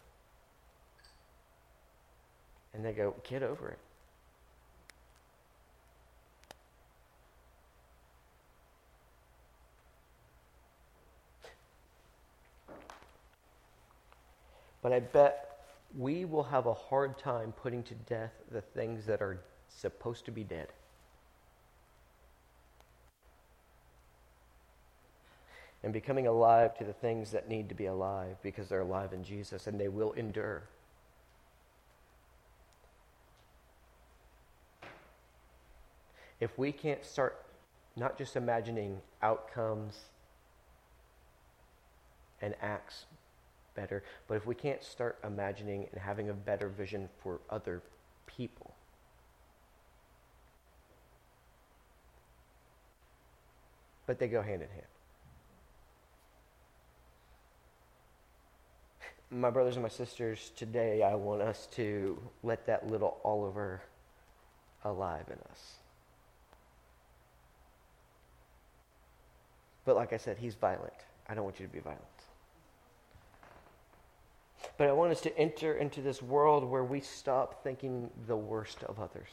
And 2.75 2.85
they 2.85 2.93
go, 2.93 3.15
get 3.27 3.41
over 3.41 3.69
it. 3.69 3.79
But 14.88 14.95
I 14.95 14.99
bet 15.01 15.59
we 15.97 16.23
will 16.23 16.43
have 16.43 16.65
a 16.65 16.73
hard 16.73 17.17
time 17.17 17.51
putting 17.51 17.83
to 17.83 17.93
death 17.93 18.31
the 18.49 18.61
things 18.61 19.05
that 19.07 19.21
are 19.21 19.41
supposed 19.67 20.23
to 20.23 20.31
be 20.31 20.45
dead. 20.45 20.69
And 25.83 25.91
becoming 25.91 26.25
alive 26.25 26.77
to 26.77 26.85
the 26.85 26.93
things 26.93 27.31
that 27.31 27.49
need 27.49 27.67
to 27.67 27.75
be 27.75 27.88
alive 27.88 28.38
because 28.41 28.69
they're 28.69 28.79
alive 28.79 29.11
in 29.11 29.25
Jesus 29.25 29.67
and 29.67 29.77
they 29.77 29.89
will 29.89 30.13
endure. 30.13 30.63
If 36.39 36.57
we 36.57 36.71
can't 36.71 37.03
start 37.03 37.45
not 37.97 38.17
just 38.17 38.38
imagining 38.38 39.01
outcomes 39.21 39.99
and 42.41 42.55
acts 42.61 43.03
better, 43.78 44.03
but 44.28 44.36
if 44.36 44.45
we 44.45 44.55
can't 44.55 44.84
start 44.84 45.17
imagining 45.23 45.88
and 45.93 46.01
having 46.01 46.30
a 46.30 46.34
better 46.34 46.67
vision 46.67 47.07
for 47.23 47.39
other 47.49 47.82
people, 48.25 48.75
but 54.05 54.19
they 54.19 54.28
go 54.28 54.41
hand 54.41 54.61
in 54.63 54.67
hand. 54.69 54.82
My 59.32 59.49
brothers 59.49 59.75
and 59.75 59.84
my 59.84 59.89
sisters, 59.89 60.51
today 60.55 61.03
I 61.03 61.15
want 61.15 61.41
us 61.41 61.67
to 61.73 62.17
let 62.43 62.65
that 62.65 62.89
little 62.89 63.19
Oliver 63.23 63.82
alive 64.84 65.25
in 65.28 65.38
us. 65.51 65.75
But 69.86 69.95
like 69.95 70.11
I 70.11 70.17
said, 70.17 70.38
he's 70.38 70.55
violent. 70.55 70.93
I 71.30 71.34
don't 71.34 71.43
want 71.43 71.59
you 71.59 71.67
to 71.67 71.71
be 71.71 71.80
violent. 71.80 72.01
But 74.78 74.88
I 74.88 74.93
want 74.93 75.11
us 75.11 75.21
to 75.21 75.38
enter 75.38 75.73
into 75.73 76.01
this 76.01 76.21
world 76.21 76.63
where 76.63 76.84
we 76.84 77.01
stop 77.01 77.63
thinking 77.63 78.11
the 78.28 78.38
worst 78.38 78.84
of 78.84 78.99
others. 78.99 79.30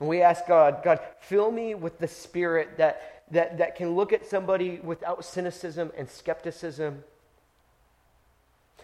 And 0.00 0.08
we 0.08 0.20
ask 0.20 0.48
God, 0.48 0.82
God, 0.82 0.98
fill 1.20 1.52
me 1.52 1.76
with 1.76 2.00
the 2.00 2.08
spirit 2.08 2.78
that, 2.78 3.24
that, 3.30 3.58
that 3.58 3.76
can 3.76 3.94
look 3.94 4.12
at 4.12 4.26
somebody 4.26 4.80
without 4.82 5.24
cynicism 5.24 5.92
and 5.96 6.10
skepticism, 6.10 7.04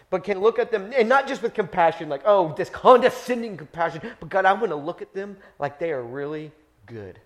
but 0.09 0.23
can 0.23 0.39
look 0.39 0.59
at 0.59 0.71
them, 0.71 0.93
and 0.95 1.09
not 1.09 1.27
just 1.27 1.41
with 1.41 1.53
compassion, 1.53 2.07
like, 2.07 2.21
oh, 2.23 2.53
this 2.55 2.69
condescending 2.69 3.57
compassion, 3.57 4.01
but 4.21 4.29
God, 4.29 4.45
I 4.45 4.53
want 4.53 4.69
to 4.69 4.77
look 4.77 5.01
at 5.01 5.13
them 5.13 5.35
like 5.59 5.77
they 5.77 5.91
are 5.91 6.01
really 6.01 6.53
good. 6.85 7.19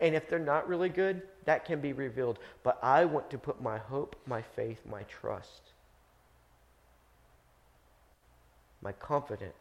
And 0.00 0.14
if 0.14 0.28
they're 0.28 0.38
not 0.38 0.68
really 0.68 0.88
good, 0.88 1.22
that 1.44 1.64
can 1.64 1.80
be 1.80 1.92
revealed. 1.92 2.38
But 2.62 2.78
I 2.82 3.04
want 3.04 3.30
to 3.30 3.38
put 3.38 3.62
my 3.62 3.78
hope, 3.78 4.16
my 4.26 4.42
faith, 4.42 4.80
my 4.88 5.02
trust, 5.04 5.62
my 8.82 8.92
confidence, 8.92 9.54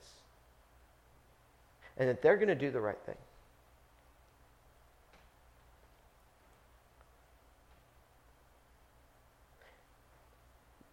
and 1.97 2.09
that 2.09 2.21
they're 2.21 2.35
going 2.35 2.49
to 2.49 2.55
do 2.55 2.69
the 2.69 2.81
right 2.81 2.99
thing. 3.05 3.15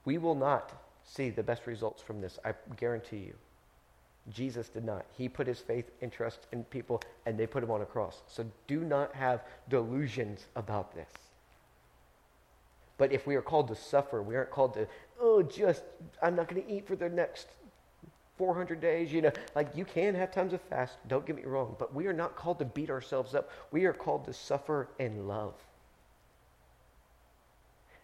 We 0.05 0.18
will 0.18 0.34
not 0.34 0.72
see 1.05 1.30
the 1.30 1.43
best 1.43 1.66
results 1.66 2.03
from 2.03 2.20
this, 2.20 2.38
I 2.45 2.55
guarantee 2.76 3.18
you. 3.18 3.34
Jesus 4.31 4.68
did 4.68 4.85
not. 4.85 5.05
He 5.16 5.29
put 5.29 5.47
his 5.47 5.59
faith 5.59 5.91
and 6.01 6.12
trust 6.12 6.47
in 6.53 6.64
people, 6.64 7.03
and 7.27 7.37
they 7.39 7.47
put 7.47 7.62
him 7.62 7.70
on 7.70 7.83
a 7.83 7.87
cross. 7.87 8.23
So 8.29 8.47
do 8.66 8.81
not 8.81 9.14
have 9.14 9.43
delusions 9.68 10.47
about 10.55 10.95
this. 10.95 11.11
But 12.99 13.12
if 13.12 13.27
we 13.27 13.35
are 13.35 13.43
called 13.43 13.68
to 13.68 13.75
suffer, 13.75 14.23
we 14.23 14.37
aren't 14.37 14.51
called 14.51 14.75
to, 14.75 14.87
oh, 15.20 15.43
just, 15.43 15.83
I'm 16.23 16.37
not 16.37 16.49
going 16.49 16.62
to 16.62 16.73
eat 16.73 16.87
for 16.87 16.95
the 16.95 17.09
next 17.09 17.49
400 18.39 18.81
days. 18.81 19.12
You 19.12 19.23
know, 19.23 19.33
like 19.57 19.77
you 19.77 19.85
can 19.85 20.14
have 20.14 20.31
times 20.31 20.53
of 20.53 20.61
fast, 20.62 20.95
don't 21.09 21.27
get 21.27 21.35
me 21.35 21.43
wrong, 21.43 21.75
but 21.79 21.93
we 21.93 22.07
are 22.07 22.12
not 22.12 22.37
called 22.37 22.61
to 22.61 22.64
beat 22.64 22.91
ourselves 22.91 23.35
up. 23.35 23.51
We 23.73 23.87
are 23.87 23.93
called 23.93 24.25
to 24.27 24.33
suffer 24.33 24.89
and 25.01 25.27
love. 25.27 25.55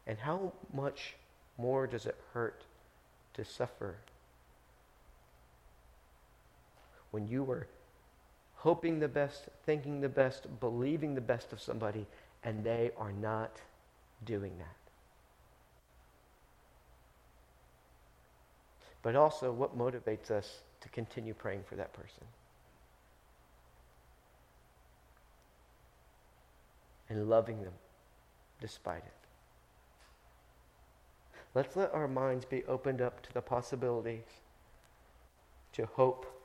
And 0.07 0.19
how 0.19 0.53
much 0.73 1.15
more 1.59 1.87
does 1.87 2.07
it 2.07 2.17
hurt 2.33 2.63
to 3.35 3.45
suffer 3.45 3.97
when 7.11 7.27
you 7.27 7.43
were 7.43 7.67
hoping 8.55 8.99
the 8.99 9.09
best, 9.09 9.49
thinking 9.65 10.01
the 10.01 10.09
best, 10.09 10.47
believing 10.61 11.15
the 11.15 11.21
best 11.21 11.53
of 11.53 11.61
somebody, 11.61 12.07
and 12.45 12.65
they 12.65 12.91
are 12.97 13.13
not 13.13 13.61
doing 14.25 14.53
that. 14.59 14.77
But 19.03 19.15
also, 19.15 19.53
what 19.53 19.79
motivates 19.79 20.31
us 20.31 20.63
to 20.81 20.89
continue 20.89 21.35
praying 21.35 21.63
for 21.69 21.77
that 21.77 21.93
person? 21.93 22.25
And 27.09 27.29
loving 27.29 27.63
them 27.63 27.73
despite 28.61 28.99
it. 28.99 29.13
Let's 31.55 31.77
let 31.77 31.95
our 31.95 32.09
minds 32.09 32.45
be 32.45 32.65
opened 32.65 33.01
up 33.01 33.23
to 33.23 33.33
the 33.33 33.41
possibilities, 33.41 34.25
to 35.73 35.87
hope 35.87 36.38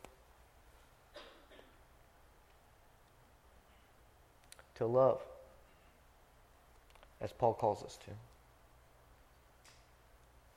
to 4.83 4.87
love, 4.87 5.21
as 7.21 7.31
Paul 7.31 7.53
calls 7.53 7.83
us 7.83 7.97
to. 8.05 8.11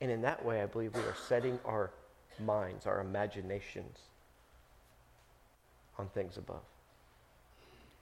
And 0.00 0.10
in 0.10 0.20
that 0.22 0.44
way, 0.44 0.62
I 0.62 0.66
believe 0.66 0.94
we 0.94 1.00
are 1.02 1.14
setting 1.28 1.58
our 1.64 1.90
minds, 2.44 2.86
our 2.86 3.00
imaginations 3.00 3.98
on 5.98 6.08
things 6.08 6.36
above 6.36 6.60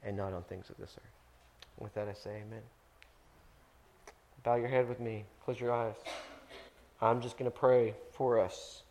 and 0.02 0.16
not 0.16 0.32
on 0.32 0.42
things 0.44 0.70
of 0.70 0.76
this 0.76 0.96
earth. 0.96 1.12
With 1.78 1.94
that, 1.94 2.08
I 2.08 2.14
say 2.14 2.42
amen. 2.46 2.62
Bow 4.42 4.56
your 4.56 4.68
head 4.68 4.88
with 4.88 5.00
me, 5.00 5.24
close 5.44 5.60
your 5.60 5.72
eyes. 5.72 5.94
I'm 7.00 7.20
just 7.20 7.38
going 7.38 7.50
to 7.50 7.56
pray 7.56 7.94
for 8.12 8.40
us, 8.40 8.82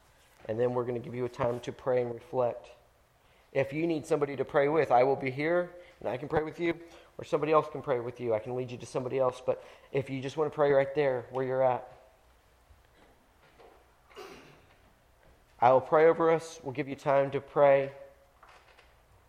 and 0.47 0.59
then 0.59 0.73
we're 0.73 0.84
going 0.84 0.99
to 0.99 1.03
give 1.03 1.15
you 1.15 1.25
a 1.25 1.29
time 1.29 1.59
to 1.61 1.71
pray 1.71 2.01
and 2.01 2.13
reflect. 2.13 2.69
If 3.53 3.73
you 3.73 3.86
need 3.86 4.05
somebody 4.05 4.36
to 4.36 4.45
pray 4.45 4.67
with, 4.67 4.91
I 4.91 5.03
will 5.03 5.15
be 5.15 5.31
here 5.31 5.71
and 5.99 6.09
I 6.09 6.17
can 6.17 6.27
pray 6.27 6.43
with 6.43 6.59
you 6.59 6.73
or 7.18 7.24
somebody 7.24 7.51
else 7.51 7.68
can 7.72 7.82
pray 7.82 7.99
with 7.99 8.20
you. 8.20 8.34
I 8.34 8.39
can 8.39 8.55
lead 8.55 8.72
you 8.72 8.78
to 8.78 8.86
somebody 8.86 9.20
else. 9.20 9.41
But 9.45 9.64
if 9.91 10.09
you 10.09 10.22
just 10.22 10.38
want 10.38 10.51
to 10.51 10.55
pray 10.55 10.72
right 10.72 10.93
there 10.95 11.26
where 11.32 11.45
you're 11.45 11.64
at, 11.64 11.88
I 15.59 15.72
will 15.72 15.82
pray 15.82 16.07
over 16.07 16.32
us. 16.32 16.59
We'll 16.64 16.74
give 16.74 16.89
you 16.89 16.95
time 16.95 17.32
to 17.32 17.39
pray. 17.39 17.91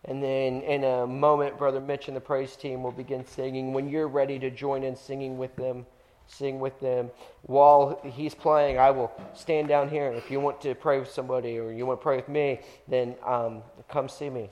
And 0.07 0.23
then 0.23 0.63
in 0.63 0.85
a 0.85 1.07
moment, 1.07 1.57
Brother 1.57 1.81
Mitch 1.81 2.09
and 2.09 2.17
the 2.17 2.21
praise 2.21 2.57
team 2.57 2.83
will 2.83 2.93
begin 2.93 3.25
singing. 3.25 3.73
When 3.73 3.89
you're 3.89 4.09
ready 4.09 4.39
to 4.39 4.51
join 4.51 4.83
in 4.83 4.97
singing 4.97 5.39
with 5.39 5.55
them, 5.57 5.87
sing 6.27 6.61
with 6.61 6.79
them. 6.81 7.11
While 7.43 8.01
he's 8.05 8.35
playing, 8.35 8.79
I 8.79 8.91
will 8.91 9.13
stand 9.35 9.69
down 9.69 9.89
here. 9.89 10.13
If 10.13 10.31
you 10.31 10.41
want 10.41 10.61
to 10.63 10.75
pray 10.75 10.99
with 10.99 11.11
somebody 11.11 11.59
or 11.59 11.71
you 11.71 11.87
want 11.87 12.01
to 12.01 12.03
pray 12.03 12.17
with 12.17 12.29
me, 12.29 12.61
then 12.89 13.15
um, 13.25 13.63
come 13.89 14.09
see 14.09 14.29
me. 14.29 14.51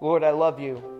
Lord, 0.00 0.22
I 0.22 0.30
love 0.30 0.60
you. 0.60 0.97